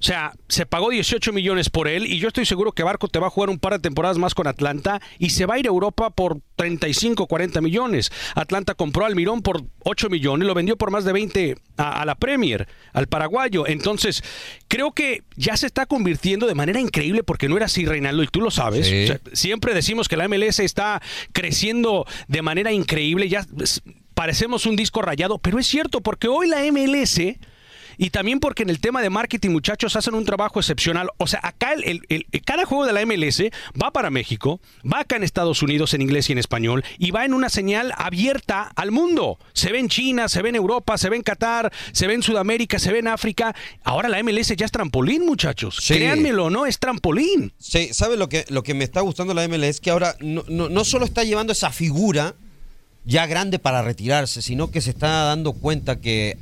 [0.00, 3.18] O sea, se pagó 18 millones por él y yo estoy seguro que Barco te
[3.18, 5.66] va a jugar un par de temporadas más con Atlanta y se va a ir
[5.66, 8.12] a Europa por 35, 40 millones.
[8.36, 12.04] Atlanta compró al Mirón por 8 millones, lo vendió por más de 20 a, a
[12.04, 13.66] la Premier, al paraguayo.
[13.66, 14.22] Entonces,
[14.68, 18.28] creo que ya se está convirtiendo de manera increíble porque no era así, Reinaldo, y
[18.28, 18.86] tú lo sabes.
[18.86, 19.04] Sí.
[19.04, 23.44] O sea, siempre decimos que la MLS está creciendo de manera increíble, ya
[24.14, 27.20] parecemos un disco rayado, pero es cierto porque hoy la MLS
[27.98, 31.10] y también porque en el tema de marketing, muchachos, hacen un trabajo excepcional.
[31.18, 35.00] O sea, acá el, el- el- cada juego de la MLS va para México, va
[35.00, 38.70] acá en Estados Unidos en inglés y en español, y va en una señal abierta
[38.76, 39.38] al mundo.
[39.52, 42.22] Se ve en China, se ve en Europa, se ve en Qatar, se ve en
[42.22, 43.54] Sudamérica, se ve en África.
[43.82, 45.76] Ahora la MLS ya es trampolín, muchachos.
[45.82, 45.94] Sí.
[45.94, 46.64] Créanmelo, ¿no?
[46.66, 47.52] Es trampolín.
[47.58, 49.64] Sí, ¿sabes lo que, lo que me está gustando la MLS?
[49.68, 52.34] Es que ahora no, no, no solo está llevando esa figura
[53.04, 56.36] ya grande para retirarse, sino que se está dando cuenta que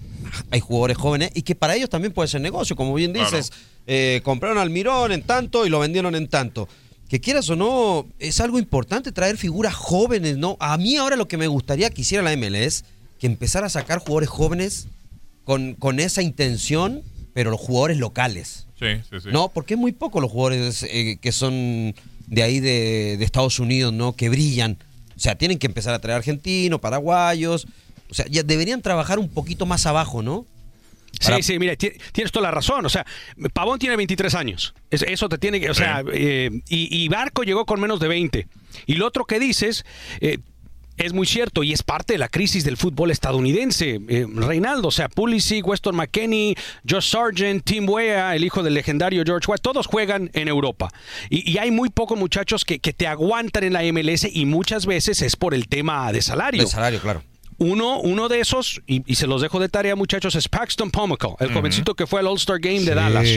[0.51, 2.77] hay jugadores jóvenes y que para ellos también puede ser negocio.
[2.77, 3.53] Como bien dices,
[3.87, 6.69] eh, compraron al Mirón en tanto y lo vendieron en tanto.
[7.09, 10.57] Que quieras o no, es algo importante traer figuras jóvenes, ¿no?
[10.59, 12.85] A mí ahora lo que me gustaría que hiciera la MLS,
[13.21, 14.89] que empezara a sacar jugadores jóvenes
[15.45, 17.03] con, con esa intención,
[17.33, 18.67] pero los jugadores locales.
[18.79, 19.29] Sí, sí, sí.
[19.33, 21.95] No, porque es muy poco los jugadores eh, que son
[22.27, 24.15] de ahí de, de Estados Unidos, ¿no?
[24.15, 24.77] Que brillan.
[25.17, 27.67] O sea, tienen que empezar a traer argentinos, paraguayos.
[28.11, 30.47] O sea, ya deberían trabajar un poquito más abajo, ¿no?
[31.23, 32.85] Para- Sí, sí, mira, ti- tienes toda la razón.
[32.85, 33.07] O sea,
[33.55, 34.75] Pavón tiene 23 años.
[34.91, 35.71] Es- Eso te tiene que.
[35.71, 38.49] O sea, eh, y, y Barco llegó con menos de 20.
[38.87, 39.85] Y lo otro que dices.
[40.21, 40.39] eh,
[40.99, 44.01] es muy cierto y es parte de la crisis del fútbol estadounidense.
[44.09, 46.55] Eh, Reinaldo, o sea, Pulisic, Weston McKenney,
[46.89, 50.89] Josh Sargent, Tim Weah, el hijo del legendario George White, todos juegan en Europa.
[51.29, 54.87] Y, y hay muy pocos muchachos que, que te aguantan en la MLS y muchas
[54.87, 56.63] veces es por el tema de salario.
[56.65, 57.23] De salario, claro.
[57.59, 61.31] Uno, uno de esos, y, y se los dejo de tarea, muchachos, es Paxton Pomical,
[61.41, 63.29] el jovencito que fue al All-Star Game de Sí, Dallas.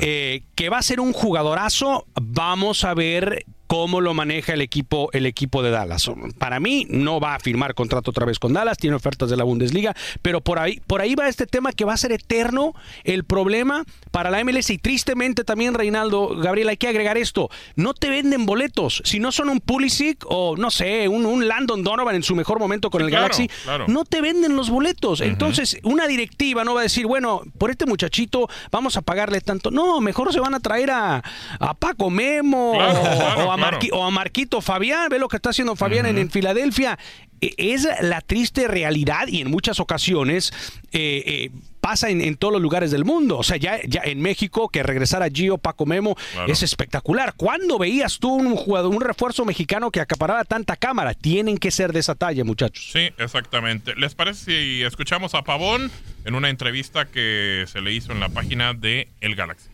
[0.00, 2.06] Eh, que va a ser un jugadorazo.
[2.20, 6.10] Vamos a ver cómo lo maneja el equipo, el equipo de Dallas.
[6.36, 9.44] Para mí, no va a firmar contrato otra vez con Dallas, tiene ofertas de la
[9.44, 13.24] Bundesliga, pero por ahí, por ahí va este tema que va a ser eterno el
[13.24, 14.68] problema para la MLS.
[14.68, 17.48] Y tristemente también, Reinaldo, Gabriel, hay que agregar esto.
[17.74, 19.00] No te venden boletos.
[19.06, 22.58] Si no son un Pulisic o, no sé, un, un Landon Donovan en su mejor
[22.58, 23.86] momento con Sí, el claro, Galaxy, claro.
[23.88, 25.22] no te venden los boletos.
[25.22, 29.70] Entonces, una directiva no va a decir, bueno, por este muchachito vamos a pagarle tanto.
[29.70, 31.22] No, mejor se van a traer a,
[31.58, 33.61] a Paco Memo Claro, o, o a.
[33.62, 35.08] Marqui- o a Marquito Fabián.
[35.10, 36.98] Ve lo que está haciendo Fabián en, en Filadelfia.
[37.40, 40.52] E- Es la triste realidad y en muchas ocasiones
[40.92, 41.50] eh, eh,
[41.80, 43.38] pasa en, en todos los lugares del mundo.
[43.38, 46.52] O sea, ya, ya en México, que regresara Gio, Paco Memo, Claro.
[46.52, 47.34] es espectacular.
[47.36, 51.14] ¿Cuándo veías tú un jugador, un refuerzo mexicano que acaparara tanta cámara?
[51.14, 52.90] Tienen que ser de esa talla, muchachos.
[52.92, 53.94] Sí, exactamente.
[53.96, 55.90] ¿Les parece si escuchamos a Pavón
[56.24, 59.66] en una entrevista que se le hizo en la página de El Galaxy?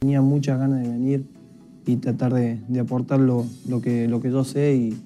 [0.00, 1.22] Tenía muchas ganas de venir
[1.86, 4.96] y tratar de, de aportar lo, lo que, lo que yo sé y,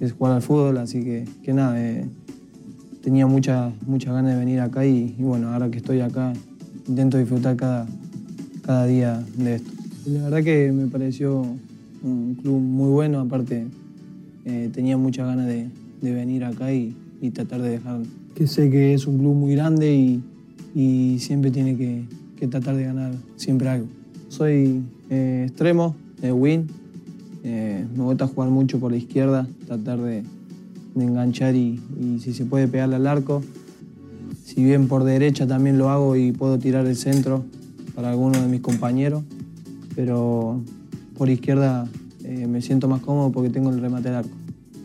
[0.00, 2.06] es jugar al fútbol, así que, que nada, eh,
[3.02, 6.34] tenía muchas muchas ganas de venir acá y, y bueno, ahora que estoy acá
[6.86, 7.86] intento disfrutar cada,
[8.62, 9.70] cada día de esto.
[10.06, 11.46] La verdad que me pareció
[12.02, 13.66] un club muy bueno, aparte
[14.44, 15.68] eh, tenía muchas ganas de,
[16.02, 18.00] de venir acá y, y tratar de dejar,
[18.34, 20.22] que sé que es un club muy grande y,
[20.74, 22.04] y siempre tiene que,
[22.36, 23.86] que tratar de ganar siempre algo.
[24.28, 26.66] Soy eh, extremo, de win,
[27.44, 30.24] eh, me gusta jugar mucho por la izquierda, tratar de,
[31.02, 31.80] enganchar y,
[32.20, 33.42] si se puede pegarle al arco.
[34.44, 37.44] Si bien por derecha también lo hago y puedo tirar el centro
[37.94, 39.24] para alguno de mis compañeros,
[39.94, 40.60] pero
[41.16, 41.88] por izquierda
[42.24, 44.36] eh, me siento más cómodo porque tengo el remate al arco.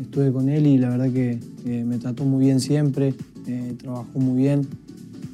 [0.02, 3.14] Estuve con él y la verdad que eh, me trató muy bien siempre,
[3.48, 4.68] eh, trabajó muy bien,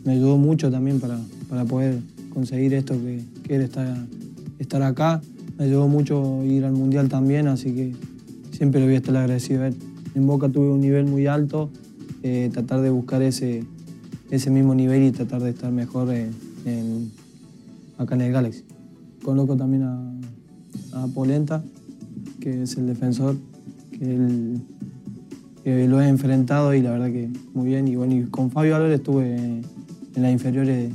[0.04, 1.20] me ayudó mucho también para,
[1.50, 2.00] para poder
[2.34, 3.70] conseguir esto que, que
[4.60, 5.22] estar acá.
[5.58, 7.96] Me ayudó mucho ir al Mundial también, así que
[8.52, 9.76] siempre le voy a estar agradecido a él.
[10.14, 11.72] En Boca tuve un nivel muy alto,
[12.22, 13.64] eh, tratar de buscar ese,
[14.30, 16.10] ese mismo nivel y tratar de estar mejor
[17.98, 18.64] acá en el Galaxy.
[19.24, 20.14] Conozco también a,
[21.14, 21.64] Polenta,
[22.40, 23.36] que es el defensor,
[23.92, 24.58] que
[25.88, 27.88] lo he enfrentado y la verdad que muy bien.
[27.88, 29.64] Y bueno, y con Fabio Álvarez estuve en
[30.16, 30.92] las inferiores,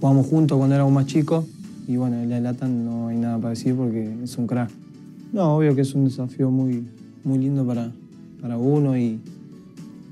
[0.00, 1.46] jugamos juntos cuando éramos más chicos
[1.86, 4.70] y bueno, en la Latan no hay nada para decir porque es un crack.
[5.32, 6.84] No, obvio que es un desafío muy,
[7.24, 7.90] muy lindo para,
[8.40, 9.18] para uno y,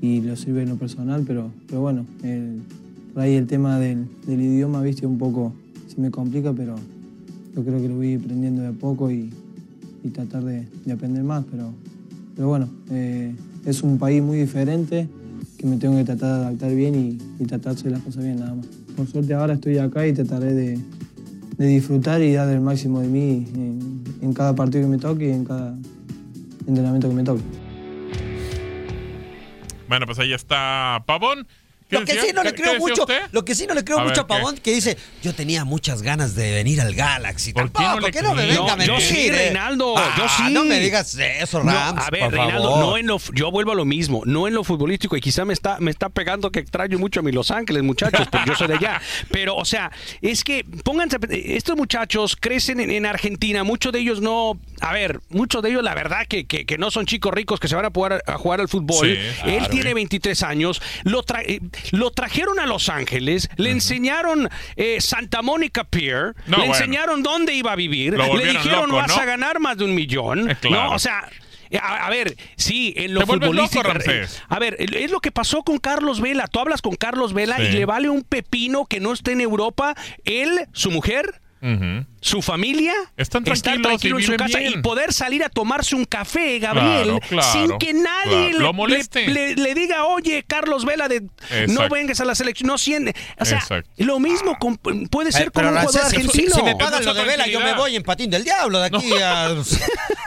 [0.00, 2.60] y lo sirve en lo personal, pero, pero bueno, el-
[3.12, 5.52] por ahí el tema del, del idioma, viste, un poco
[5.86, 6.74] se me complica, pero
[7.54, 9.30] yo creo que lo voy aprendiendo de a poco y,
[10.02, 11.70] y tratar de, de aprender más, pero,
[12.34, 13.32] pero bueno, eh,
[13.64, 15.08] es un país muy diferente
[15.56, 18.24] que me tengo que tratar de adaptar bien y, y tratar de hacer las cosas
[18.24, 18.66] bien nada más.
[18.96, 20.78] Por suerte ahora estoy acá y trataré de,
[21.56, 25.28] de disfrutar y dar el máximo de mí en, en cada partido que me toque
[25.28, 25.76] y en cada
[26.66, 27.42] entrenamiento que me toque.
[29.88, 31.46] Bueno, pues ahí está Pavón.
[32.00, 33.98] ¿Qué Lo que sí no le ¿Qué- creo mucho, lo que sí no le creo
[34.00, 37.52] A mucho a Pavón que dice, yo tenía muchas ganas de venir al Galaxy.
[37.52, 39.32] ¿Por qué no le me venga a No, yo mentir, sí, eh.
[39.32, 40.52] Reinaldo, yo Ah, sí.
[40.52, 43.74] No me digas eso, No, Rams, a ver, Reinaldo, no en lo, yo vuelvo a
[43.74, 46.98] lo mismo, no en lo futbolístico y quizá me está, me está pegando que extraño
[46.98, 49.00] mucho a mi Los Ángeles, muchachos, porque yo soy de allá.
[49.30, 49.90] Pero, o sea,
[50.22, 55.20] es que pónganse, estos muchachos crecen en, en Argentina, muchos de ellos no, a ver,
[55.28, 57.84] muchos de ellos la verdad que, que- que no son chicos ricos que se van
[57.84, 59.06] a, jugar a jugar al fútbol.
[59.06, 59.12] Sí,
[59.44, 59.68] Él claro.
[59.70, 61.60] tiene 23 años, lo, tra- eh,
[61.92, 66.74] lo trajeron a Los Ángeles, le enseñaron eh, Santa Mónica Pier, No, le bueno.
[66.74, 69.16] enseñaron dónde iba a vivir, le dijeron loco, vas ¿no?
[69.16, 70.90] a ganar más de un millón, claro.
[70.90, 70.94] ¿no?
[70.94, 71.28] O sea,
[71.70, 73.88] eh, a, a ver, sí, en lo loco, futbolístico.
[74.48, 76.46] A ver, es lo que pasó con Carlos Vela.
[76.46, 77.62] Tú hablas con Carlos Vela Sí.
[77.64, 79.94] y le vale un pepino que no esté en Europa.
[80.24, 82.06] Él, su mujer, Ujú.
[82.20, 84.74] su familia Están estar tranquilo en su casa bien.
[84.78, 88.50] y poder salir a tomarse un café, Gabriel, Claro, claro, sin que nadie claro.
[88.52, 89.26] le, Lo moleste.
[89.28, 91.22] le- le diga, oye, Carlos Vela, de,
[91.68, 93.14] no vengas a la selección, no siente.
[93.40, 93.88] O sea, Exacto.
[93.98, 96.50] lo mismo con- puede ser Eh, con un jugador si- argentino.
[96.50, 98.86] Si, si me pagan lo de vela, yo me voy en patín del diablo de
[98.86, 99.48] aquí a...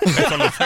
[0.07, 0.65] Eso lo sé.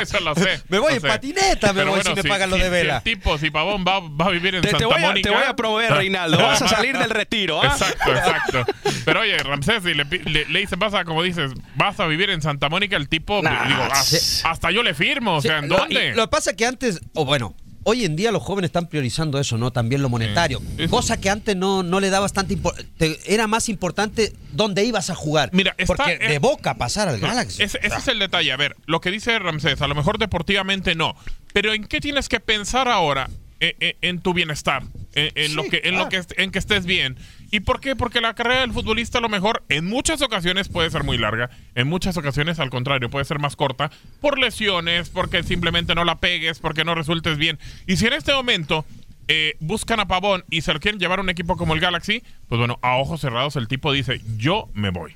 [0.00, 0.62] Eso lo sé.
[0.68, 1.08] Me voy lo en sé.
[1.08, 2.96] patineta, me Pero voy si me pagan lo de si vela.
[2.98, 5.28] el tipo, si Pavón va, va a vivir en Te, te Santa voy a, Mónica.
[5.30, 6.38] te voy a proveer, Reinaldo.
[6.38, 7.60] Vas a salir del retiro.
[7.62, 7.66] ¿ah?
[7.66, 8.64] Exacto, exacto.
[9.04, 12.30] Pero oye, Ramsés, si le, le, le dicen, vas a, como dices, vas a vivir
[12.30, 14.16] en Santa Mónica, el tipo, Nah, digo, ah, sí.
[14.44, 15.36] hasta yo le firmo.
[15.36, 16.14] O Sí, sea, ¿en lo- dónde?
[16.14, 19.40] Lo que pasa es que antes, o bueno, hoy en día los jóvenes están priorizando
[19.40, 19.72] eso, ¿no?
[19.72, 20.60] También lo monetario.
[20.90, 22.90] Cosa que antes no, no le dabas tanta importancia.
[23.26, 25.50] Era más importante dónde ibas a jugar.
[25.52, 27.62] Mira, está- Porque eh, de boca pasar al Galaxy.
[27.62, 28.52] Ese, ese es el detalle.
[28.52, 31.16] A ver, lo que dice Ramsés, a lo mejor deportivamente no.
[31.52, 33.28] Pero ¿en qué tienes que pensar ahora?
[33.62, 34.84] Eh, eh, en tu bienestar,
[35.14, 37.18] en, en lo que, en lo que en que estés bien.
[37.50, 37.96] ¿Y por qué?
[37.96, 41.50] Porque la carrera del futbolista a lo mejor en muchas ocasiones puede ser muy larga,
[41.74, 43.90] en muchas ocasiones al contrario puede ser más corta
[44.20, 47.58] por lesiones, porque simplemente no la pegues, porque no resultes bien.
[47.86, 48.84] Y si en este momento
[49.26, 52.22] eh, buscan a Pavón y se lo quieren llevar a un equipo como el Galaxy,
[52.48, 55.14] pues bueno, a ojos cerrados el tipo dice, yo me voy.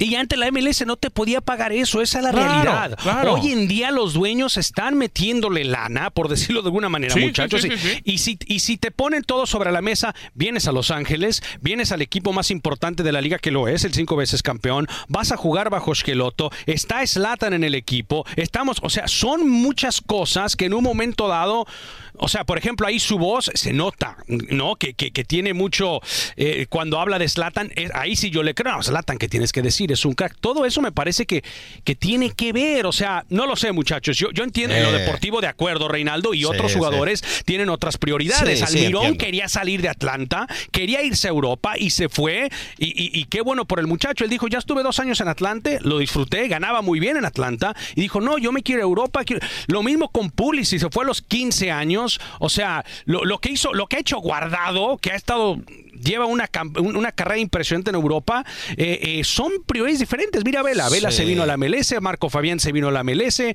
[0.00, 2.98] Y antes la MLS no te podía pagar eso, esa es la Claro, realidad.
[3.00, 3.34] claro.
[3.34, 7.60] Hoy en día los dueños están metiéndole lana, por decirlo de alguna manera, Sí, muchachos.
[7.62, 8.00] sí, y- sí, sí.
[8.04, 11.92] Y, si, y si te ponen todo sobre la mesa, vienes a Los Ángeles, vienes
[11.92, 15.32] al equipo más importante de la liga que lo es, el cinco veces campeón, vas
[15.32, 20.56] a jugar bajo Esqueloto, está Slatan en el equipo, estamos, o sea, son muchas cosas
[20.56, 21.66] que en un momento dado,
[22.14, 24.76] o sea, por ejemplo, ahí su voz se nota, ¿no?
[24.76, 26.00] Que, que, que tiene mucho,
[26.36, 29.62] eh, cuando habla de Slatan, ahí sí yo le creo, no, Slatan, ¿qué tienes que
[29.62, 29.89] decir?
[29.90, 30.36] Aire, es un crack.
[30.40, 31.42] Todo eso me parece que,
[31.84, 32.86] que tiene que ver.
[32.86, 34.16] O sea, no lo sé, muchachos.
[34.16, 35.00] Yo, yo entiendo en lo Eh.
[35.02, 36.78] deportivo de acuerdo, Reinaldo, y Sí, otros sí.
[36.78, 38.58] jugadores tienen otras prioridades.
[38.60, 42.50] Sí, Almirón quería salir de Atlanta, quería irse a Europa y se fue.
[42.78, 44.24] Y, y- y qué bueno por el muchacho.
[44.24, 47.74] Él dijo, ya estuve dos años en Atlante, lo disfruté, ganaba muy bien en Atlanta.
[47.94, 49.24] Y dijo, no, yo me quiero a Europa.
[49.24, 49.46] quiero-".
[49.66, 52.20] Lo mismo con Pulisic, se fue a los 15 años.
[52.38, 55.56] O sea, lo, lo que hizo, lo que ha hecho Guardado, que ha estado
[55.92, 58.44] lleva una, una carrera impresionante en Europa,
[58.76, 60.44] eh, eh, son prioridades diferentes.
[60.44, 61.18] Mira, Vela, Vela Sí.
[61.18, 63.54] se vino a la MLS, Marco Fabián se vino a la MLS, eh,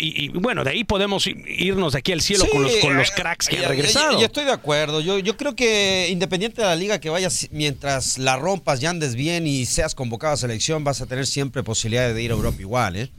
[0.00, 3.08] y, y, bueno, de ahí podemos irnos de aquí al cielo con, los, con los
[3.10, 4.18] eh, cracks que han regresado.
[4.18, 5.00] Yo, estoy de acuerdo.
[5.00, 9.14] Yo, yo creo que independiente de la liga que vayas, mientras la rompas y andes
[9.14, 12.56] bien y seas convocado a selección, vas a tener siempre posibilidad de ir a Europa
[12.60, 13.10] igual, ¿eh?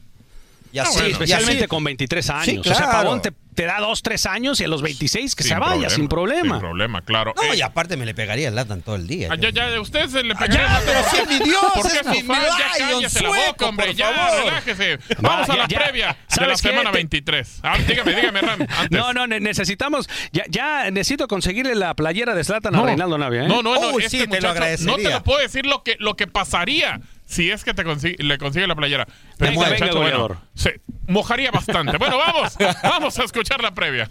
[0.71, 2.45] Y Ah, así- sí, y especialmente así- con 23 años.
[2.45, 2.91] Sí, O sea, claro.
[2.91, 6.07] Pavón te, te da 2, 3 años y a los 26 que se vaya sin
[6.07, 6.55] problema.
[6.55, 7.33] Sin problema, claro.
[7.35, 9.29] No, Eh, y aparte me le pegaría el Latan todo el día.
[9.31, 11.63] ah, ya, ya, ustedes se le Ah, pegarían ya, a- pero si es mi Dios,
[11.73, 12.41] ¿Por qué mi- fan?
[12.43, 14.45] Ya cállese la boca, hombre, ya, favor.
[14.45, 14.97] relájese.
[14.97, 15.79] Va, Vamos a la ya.
[15.79, 17.59] previa de la semana Te- 23.
[17.63, 18.91] Ah, dígame, dígame, Ram, antes.
[18.91, 20.09] No, no, ne- necesitamos.
[20.33, 22.85] Ya, ya necesito conseguirle la playera de Zlatan a No.
[22.85, 23.43] Reinaldo Navia.
[23.45, 23.47] ¿eh?
[23.47, 25.09] No, no, no, Uy, este sí, te lo muchacho no te agradecería.
[25.11, 28.65] lo puedo decir lo que, lo que pasaría si es que te consigue- le consigue
[28.65, 29.05] la playera.
[29.37, 31.97] Pero Venga, venga, muchacho, bueno, se mojaría bastante.
[31.97, 34.09] Bueno, vamos, vamos a escuchar la previa.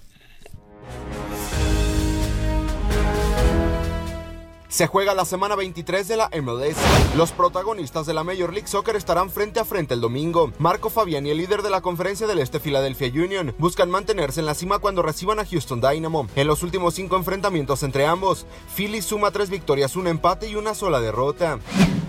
[4.77, 6.77] Se juega la semana 23 de la MLS.
[7.17, 10.53] Los protagonistas de la Major League Soccer estarán frente a frente el domingo.
[10.59, 14.45] Marco Fabián y el líder de la conferencia del Este Philadelphia Union buscan mantenerse en
[14.45, 16.29] la cima cuando reciban a Houston Dynamo.
[16.37, 18.45] En los últimos cinco enfrentamientos entre ambos,
[18.77, 21.59] Philly suma tres victorias, un empate y una sola derrota.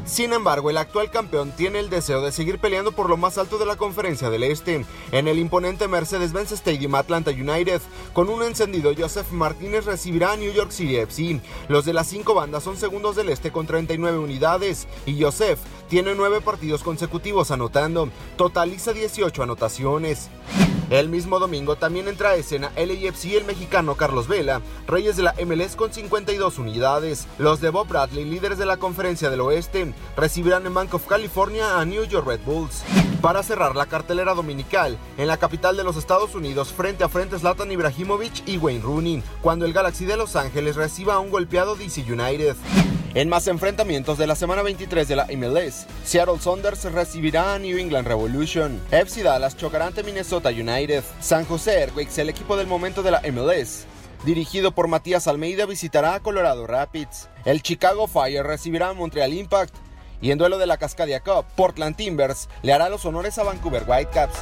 [0.07, 3.57] Sin embargo, el actual campeón tiene el deseo de seguir peleando por lo más alto
[3.57, 4.85] de la conferencia del Este.
[5.11, 7.81] En el imponente Mercedes-Benz Stadium Atlanta United,
[8.13, 11.41] con un encendido Joseph Martínez recibirá a New York City FC.
[11.67, 16.15] Los de las cinco bandas son segundos del Este con 39 unidades y Joseph tiene
[16.15, 18.09] nueve partidos consecutivos anotando.
[18.35, 20.29] Totaliza 18 anotaciones.
[20.89, 25.35] El mismo domingo también entra a escena LAFC el mexicano Carlos Vela, reyes de la
[25.45, 27.27] MLS con 52 unidades.
[27.37, 31.77] Los de Bob Bradley, líderes de la conferencia del oeste, recibirán en Bank of California
[31.77, 32.83] a New York Red Bulls.
[33.21, 37.37] Para cerrar la cartelera dominical, en la capital de los Estados Unidos, frente a frente
[37.37, 42.01] Zlatan Ibrahimovic y Wayne Rooney, cuando el Galaxy de Los Ángeles reciba un golpeado DC
[42.01, 42.46] United.
[43.13, 47.77] En más enfrentamientos de la semana 23 de la MLS, Seattle Saunders recibirá a New
[47.77, 53.01] England Revolution, FC Dallas chocará ante Minnesota United, San José Earthquakes, el equipo del momento
[53.01, 53.85] de la MLS,
[54.23, 59.73] dirigido por Matías Almeida, visitará a Colorado Rapids, el Chicago Fire recibirá a Montreal Impact,
[60.21, 63.83] y en duelo de la Cascadia Cup, Portland Timbers le hará los honores a Vancouver
[63.87, 64.37] Whitecaps.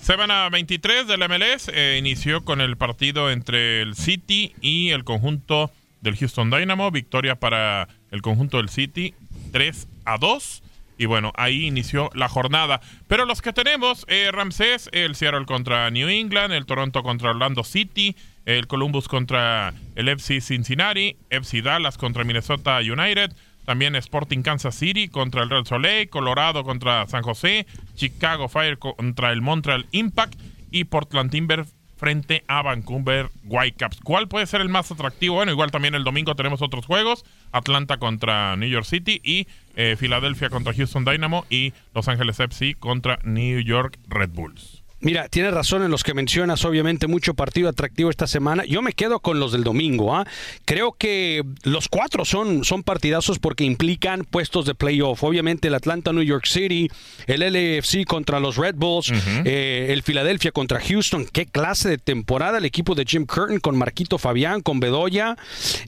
[0.00, 5.70] Semana 23 del MLS eh, inició con el partido entre el City y el conjunto
[6.00, 6.90] del Houston Dynamo.
[6.90, 9.14] Victoria para el conjunto del City
[9.52, 10.62] 3 a 2.
[10.96, 12.80] Y bueno, ahí inició la jornada.
[13.08, 17.62] Pero los que tenemos, eh, Ramsés, el Seattle contra New England, el Toronto contra Orlando
[17.62, 23.32] City, el Columbus contra el FC Cincinnati, FC Dallas contra Minnesota United,
[23.70, 29.30] también Sporting Kansas City contra el Real Soleil, Colorado contra San José, Chicago Fire contra
[29.30, 30.34] el Montreal Impact
[30.72, 31.64] y Portland Timber
[31.96, 34.00] frente a Vancouver Whitecaps.
[34.02, 35.36] ¿Cuál puede ser el más atractivo?
[35.36, 37.24] Bueno, igual también el domingo tenemos otros juegos.
[37.52, 39.46] Atlanta contra New York City y
[39.76, 44.79] eh, Filadelfia contra Houston Dynamo y Los Ángeles FC contra New York Red Bulls.
[45.02, 48.66] Mira, tienes razón en los que mencionas, obviamente mucho partido atractivo esta semana.
[48.66, 50.14] Yo me quedo con los del domingo.
[50.14, 50.26] ¿ah?
[50.66, 55.24] Creo que los cuatro son, son partidazos porque implican puestos de playoff.
[55.24, 56.90] Obviamente el Atlanta New York City,
[57.26, 59.10] el LAFC contra los Red Bulls,
[59.46, 61.26] eh, el Philadelphia contra Houston.
[61.32, 65.36] Qué clase de temporada el equipo de Jim Curtin con Marquito Fabián, con Bedoya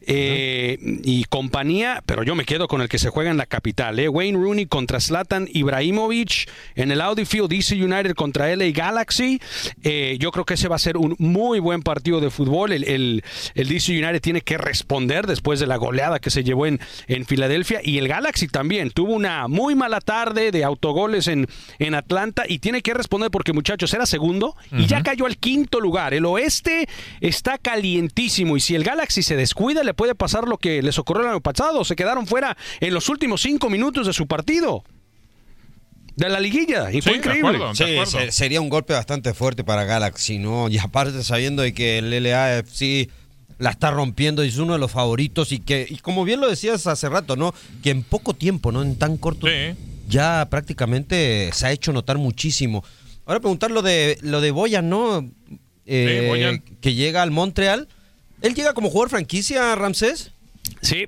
[0.07, 2.03] eh, y compañía.
[2.07, 3.99] Pero yo me quedo con el que se juega en la capital.
[3.99, 4.09] ¿eh?
[4.09, 9.02] Wayne Rooney contra Zlatan Ibrahimovic en el Audi Field, DC United contra LA Galaxy.
[9.83, 12.73] Eh, yo creo que ese va a ser un muy buen partido de fútbol.
[12.73, 13.25] El, el-
[13.55, 17.27] el DC United tiene que responder después de la goleada que se llevó en, en
[17.27, 17.81] Filadelfia.
[17.83, 21.47] Y el Galaxy también tuvo una muy mala tarde de autogoles en,
[21.79, 25.81] en Atlanta y tiene que responder porque, muchachos, era segundo y ya cayó al quinto
[25.81, 26.15] lugar.
[26.15, 26.89] El oeste
[27.21, 31.25] está calientísimo y si el Galaxy se descuida, le puede pasar lo que les ocurrió
[31.25, 31.85] el año pasado.
[31.85, 34.85] Se quedaron fuera en los últimos cinco minutos de su partido.
[36.17, 37.59] De la liguilla, y fue increíble.
[37.75, 40.69] Sí, se- sería un golpe bastante fuerte para Galaxy, ¿no?
[40.69, 43.09] Y aparte sabiendo de que el LAFC
[43.59, 46.49] la está rompiendo y es uno de los favoritos y que, y como bien lo
[46.51, 47.55] decías hace rato, ¿no?
[47.83, 48.83] Que en poco tiempo, ¿no?
[48.83, 49.47] En tan corto,
[50.09, 52.85] ya prácticamente se ha hecho notar muchísimo.
[53.25, 55.31] Ahora preguntar lo de, lo de Boyan, ¿no?
[55.87, 56.63] Eh, Boyan.
[56.81, 57.89] Que llega al Montreal.
[58.43, 60.33] ¿Él llega como jugador franquicia, Ramsés?
[60.81, 61.07] Sí,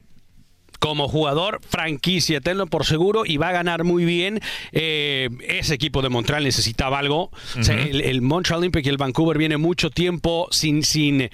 [0.84, 4.42] como jugador franquicia, tenlo por seguro, y va a ganar muy bien.
[4.72, 7.30] Eh, ese equipo de Montreal necesitaba algo.
[7.58, 7.84] O sea, Ujú.
[7.88, 11.30] el, el Montreal Olympic y el Vancouver viene mucho tiempo sin, sin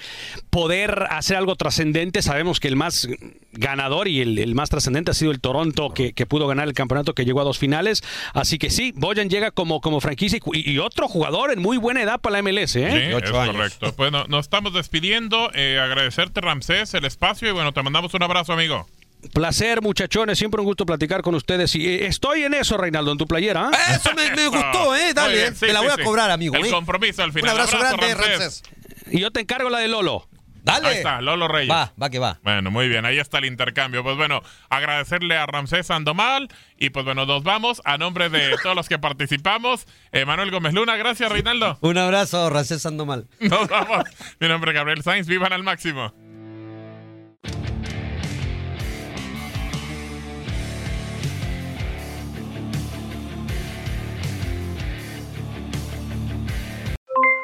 [0.51, 2.23] poder hacer algo trascendente.
[2.23, 3.09] Sabemos que el más
[3.51, 6.75] ganador y el, el más trascendente ha sido el Toronto, que, que pudo ganar el
[6.75, 8.05] campeonato, que llegó a dos finales.
[8.35, 12.21] Así que sí, Boyan llega como, como franquicia y, otro jugador en muy buena edad
[12.21, 12.77] para la MLS.
[12.77, 12.89] ¿eh?
[12.89, 13.93] Sí, es correcto.
[13.97, 15.51] Bueno, nos estamos despidiendo.
[15.55, 18.87] Eh, agradecerte, Ramsés, el espacio y bueno, te mandamos un abrazo, amigo.
[19.33, 20.39] Placer, muchachones.
[20.39, 21.75] Siempre un gusto platicar con ustedes.
[21.75, 23.71] Y eh, estoy en eso, Reinaldo, en tu playera.
[23.73, 23.95] ¿ah?
[23.95, 25.13] Eso me, me gustó, ¿eh?
[25.15, 25.57] Dale, bien, eh.
[25.57, 26.01] sí, te la voy sí.
[26.01, 26.55] a cobrar, amigo.
[26.57, 26.71] El ¿eh?
[26.71, 27.55] compromiso al final.
[27.55, 28.39] Un abrazo, grande, Ramsés.
[28.39, 28.63] Ramsés.
[29.11, 30.29] Y yo te encargo la de Lolo.
[30.63, 30.89] Dale.
[30.89, 31.71] Ahí está, Lolo Reyes.
[31.71, 32.39] Va, va que va.
[32.43, 34.03] Bueno, muy bien, ahí está el intercambio.
[34.03, 36.49] Pues bueno, agradecerle a Ramsés Sandomal
[36.79, 39.87] y pues bueno, nos vamos a nombre de todos los que participamos.
[40.13, 41.79] Eh, Manuel Gómez Luna, gracias Reinaldo.
[41.81, 43.27] Un abrazo, Ramsés Sandomal.
[43.41, 44.05] Nos vamos.
[44.39, 46.13] Mi nombre es Gabriel Sainz, vivan al máximo.